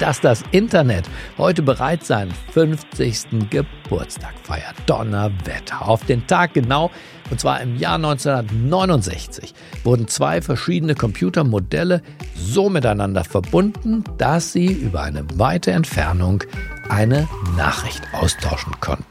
dass 0.00 0.20
das 0.20 0.42
Internet 0.50 1.04
heute 1.36 1.62
bereits 1.62 2.08
seinen 2.08 2.32
50. 2.52 3.50
Geburtstag 3.50 4.32
feiert. 4.42 4.74
Donnerwetter. 4.86 5.86
Auf 5.86 6.04
den 6.06 6.26
Tag 6.26 6.54
genau, 6.54 6.90
und 7.30 7.38
zwar 7.38 7.60
im 7.60 7.76
Jahr 7.76 7.96
1969, 7.96 9.52
wurden 9.84 10.08
zwei 10.08 10.40
verschiedene 10.40 10.94
Computermodelle 10.94 12.02
so 12.34 12.70
miteinander 12.70 13.24
verbunden, 13.24 14.02
dass 14.16 14.52
sie 14.52 14.72
über 14.72 15.02
eine 15.02 15.24
weite 15.34 15.70
Entfernung 15.72 16.42
eine 16.88 17.28
Nachricht 17.56 18.02
austauschen 18.14 18.72
konnten. 18.80 19.04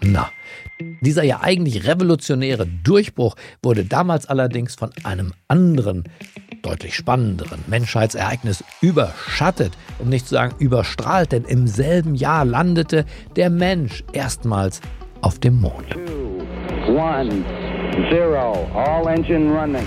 Na, 0.00 0.30
dieser 1.00 1.22
ja 1.22 1.40
eigentlich 1.40 1.86
revolutionäre 1.86 2.66
Durchbruch 2.66 3.36
wurde 3.62 3.84
damals 3.84 4.26
allerdings 4.26 4.74
von 4.74 4.90
einem 5.04 5.32
anderen, 5.48 6.04
deutlich 6.62 6.94
spannenderen 6.94 7.60
Menschheitsereignis 7.66 8.64
überschattet, 8.80 9.72
um 9.98 10.08
nicht 10.08 10.26
zu 10.26 10.34
sagen 10.34 10.54
überstrahlt, 10.58 11.32
denn 11.32 11.44
im 11.44 11.66
selben 11.66 12.14
Jahr 12.14 12.44
landete 12.44 13.04
der 13.36 13.50
Mensch 13.50 14.04
erstmals 14.12 14.80
auf 15.22 15.38
dem 15.38 15.60
Mond. 15.60 15.90
Two, 15.90 16.92
one, 16.92 17.44
zero, 18.10 18.68
all 18.74 19.06
engine 19.06 19.50
running. 19.52 19.86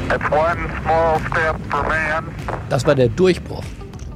Das 2.70 2.86
war 2.86 2.96
der 2.96 3.10
Durchbruch 3.10 3.64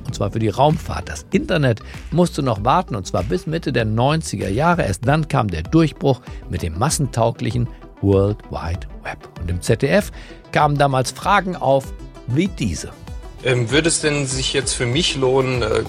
und 0.07 0.15
zwar 0.15 0.31
für 0.31 0.39
die 0.39 0.49
Raumfahrt. 0.49 1.07
Das 1.09 1.25
Internet 1.31 1.81
musste 2.11 2.41
noch 2.41 2.63
warten, 2.63 2.95
und 2.95 3.05
zwar 3.05 3.23
bis 3.23 3.45
Mitte 3.45 3.71
der 3.71 3.85
90er 3.85 4.49
Jahre. 4.49 4.83
Erst 4.83 5.05
dann 5.05 5.27
kam 5.27 5.49
der 5.49 5.63
Durchbruch 5.63 6.21
mit 6.49 6.63
dem 6.63 6.79
massentauglichen 6.79 7.67
World 8.01 8.39
Wide 8.49 8.87
Web. 9.03 9.29
Und 9.39 9.51
im 9.51 9.61
ZDF 9.61 10.11
kamen 10.51 10.77
damals 10.77 11.11
Fragen 11.11 11.55
auf 11.55 11.93
wie 12.27 12.47
diese. 12.47 12.89
Ähm, 13.43 13.69
würde 13.69 13.87
es 13.87 14.01
denn 14.01 14.25
sich 14.25 14.53
jetzt 14.53 14.73
für 14.73 14.85
mich 14.85 15.15
lohnen, 15.15 15.61
äh, 15.61 15.83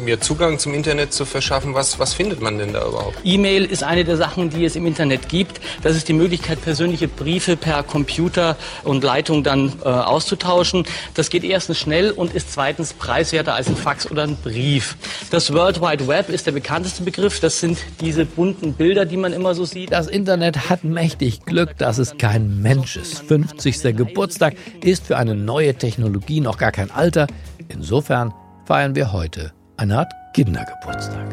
mir 0.00 0.20
Zugang 0.20 0.58
zum 0.58 0.74
Internet 0.74 1.12
zu 1.12 1.24
verschaffen? 1.24 1.74
Was, 1.74 1.98
was 1.98 2.14
findet 2.14 2.40
man 2.40 2.58
denn 2.58 2.72
da 2.72 2.86
überhaupt? 2.86 3.18
E-Mail 3.22 3.64
ist 3.64 3.82
eine 3.82 4.04
der 4.04 4.16
Sachen, 4.16 4.50
die 4.50 4.64
es 4.64 4.76
im 4.76 4.86
Internet 4.86 5.28
gibt. 5.28 5.60
Das 5.82 5.94
ist 5.94 6.08
die 6.08 6.12
Möglichkeit, 6.12 6.62
persönliche 6.62 7.06
Briefe 7.06 7.56
per 7.56 7.82
Computer 7.82 8.56
und 8.82 9.04
Leitung 9.04 9.42
dann 9.42 9.74
äh, 9.84 9.88
auszutauschen. 9.88 10.84
Das 11.14 11.28
geht 11.28 11.44
erstens 11.44 11.78
schnell 11.78 12.10
und 12.10 12.34
ist 12.34 12.52
zweitens 12.52 12.94
preiswerter 12.94 13.54
als 13.54 13.68
ein 13.68 13.76
Fax 13.76 14.10
oder 14.10 14.22
ein 14.22 14.36
Brief. 14.36 14.96
Das 15.30 15.52
World 15.52 15.80
Wide 15.80 16.08
Web 16.08 16.30
ist 16.30 16.46
der 16.46 16.52
bekannteste 16.52 17.02
Begriff. 17.02 17.40
Das 17.40 17.60
sind 17.60 17.78
diese 18.00 18.24
bunten 18.24 18.72
Bilder, 18.72 19.04
die 19.04 19.16
man 19.16 19.32
immer 19.32 19.54
so 19.54 19.64
sieht. 19.64 19.92
Das 19.92 20.06
Internet 20.06 20.70
hat 20.70 20.84
mächtig 20.84 21.44
Glück, 21.44 21.76
dass 21.76 21.98
es 21.98 22.16
kein 22.16 22.62
Mensch 22.62 22.96
ist. 22.96 23.20
50. 23.28 23.96
Geburtstag 23.96 24.54
ist 24.82 25.06
für 25.06 25.18
eine 25.18 25.34
neue 25.34 25.74
Technologie 25.74 26.40
noch 26.40 26.56
gar 26.56 26.69
gar 26.70 26.86
kein 26.86 26.94
Alter. 26.94 27.26
Insofern 27.68 28.32
feiern 28.64 28.94
wir 28.94 29.12
heute 29.12 29.52
eine 29.76 29.98
Art 29.98 30.12
Kindergeburtstag. 30.34 31.26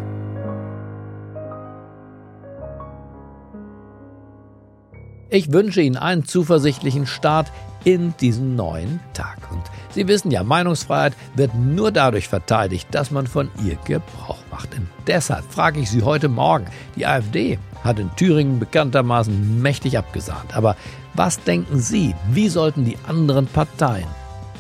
Ich 5.30 5.52
wünsche 5.52 5.82
Ihnen 5.82 5.98
einen 5.98 6.26
zuversichtlichen 6.26 7.06
Start 7.06 7.52
in 7.84 8.16
diesen 8.20 8.56
neuen 8.56 9.00
Tag. 9.14 9.38
Und 9.52 9.62
Sie 9.92 10.08
wissen 10.08 10.32
ja, 10.32 10.44
Meinungsfreiheit 10.44 11.14
wird 11.36 11.54
nur 11.54 11.92
dadurch 11.92 12.30
verteidigt, 12.30 12.88
dass 12.92 13.12
man 13.12 13.28
von 13.28 13.52
ihr 13.64 13.76
Gebrauch 13.86 14.40
macht. 14.50 14.74
Und 14.74 14.88
deshalb 15.06 15.44
frage 15.52 15.82
ich 15.82 15.92
Sie 15.92 16.02
heute 16.02 16.30
Morgen. 16.30 16.66
Die 16.96 17.06
AfD 17.06 17.60
hat 17.84 18.00
in 18.00 18.10
Thüringen 18.16 18.60
bekanntermaßen 18.60 19.62
mächtig 19.62 19.98
abgesahnt. 19.98 20.56
Aber 20.56 20.76
was 21.14 21.44
denken 21.44 21.80
Sie, 21.80 22.16
wie 22.32 22.48
sollten 22.48 22.86
die 22.86 22.98
anderen 23.06 23.48
Parteien 23.48 24.08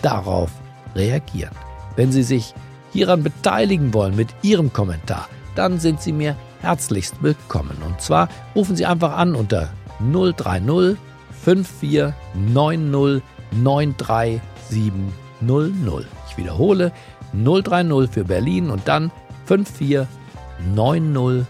darauf 0.02 0.52
reagieren. 0.98 1.56
Wenn 1.96 2.12
Sie 2.12 2.24
sich 2.24 2.54
hieran 2.92 3.24
beteiligen 3.24 3.94
wollen 3.94 4.16
mit 4.16 4.30
Ihrem 4.42 4.74
Kommentar, 4.74 5.30
dann 5.56 5.80
sind 5.80 6.02
Sie 6.02 6.12
mir 6.12 6.36
herzlichst 6.62 7.16
willkommen. 7.22 7.78
Und 7.86 8.02
zwar 8.02 8.30
rufen 8.56 8.76
Sie 8.76 8.86
einfach 8.86 9.16
an 9.16 9.36
unter 9.36 9.70
030 10.12 10.98
5490 11.44 13.24
93700. 13.64 16.06
Ich 16.30 16.38
wiederhole 16.38 16.92
030 17.34 18.12
für 18.12 18.26
Berlin 18.26 18.70
und 18.70 18.88
dann 18.88 19.12
5490 19.46 21.48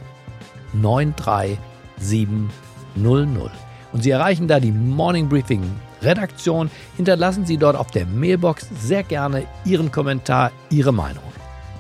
93700. 0.74 3.52
Und 3.94 4.04
Sie 4.04 4.12
erreichen 4.12 4.48
da 4.48 4.60
die 4.60 4.72
Morning 4.72 5.30
Briefing 5.30 5.64
Redaktion. 6.02 6.70
Hinterlassen 6.96 7.46
Sie 7.46 7.58
dort 7.58 7.76
auf 7.76 7.92
der 7.92 8.06
Mailbox 8.06 8.68
sehr 8.80 9.04
gerne 9.04 9.46
Ihren 9.66 9.92
Kommentar, 9.92 10.52
Ihre 10.70 10.94
Meinung. 10.94 11.24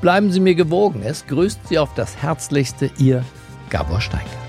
Bleiben 0.01 0.31
Sie 0.31 0.39
mir 0.39 0.55
gewogen. 0.55 1.01
Es 1.03 1.25
grüßt 1.27 1.67
Sie 1.67 1.79
auf 1.79 1.93
das 1.95 2.17
Herzlichste, 2.17 2.91
Ihr 2.97 3.23
Gabor 3.69 4.01
Steingart. 4.01 4.46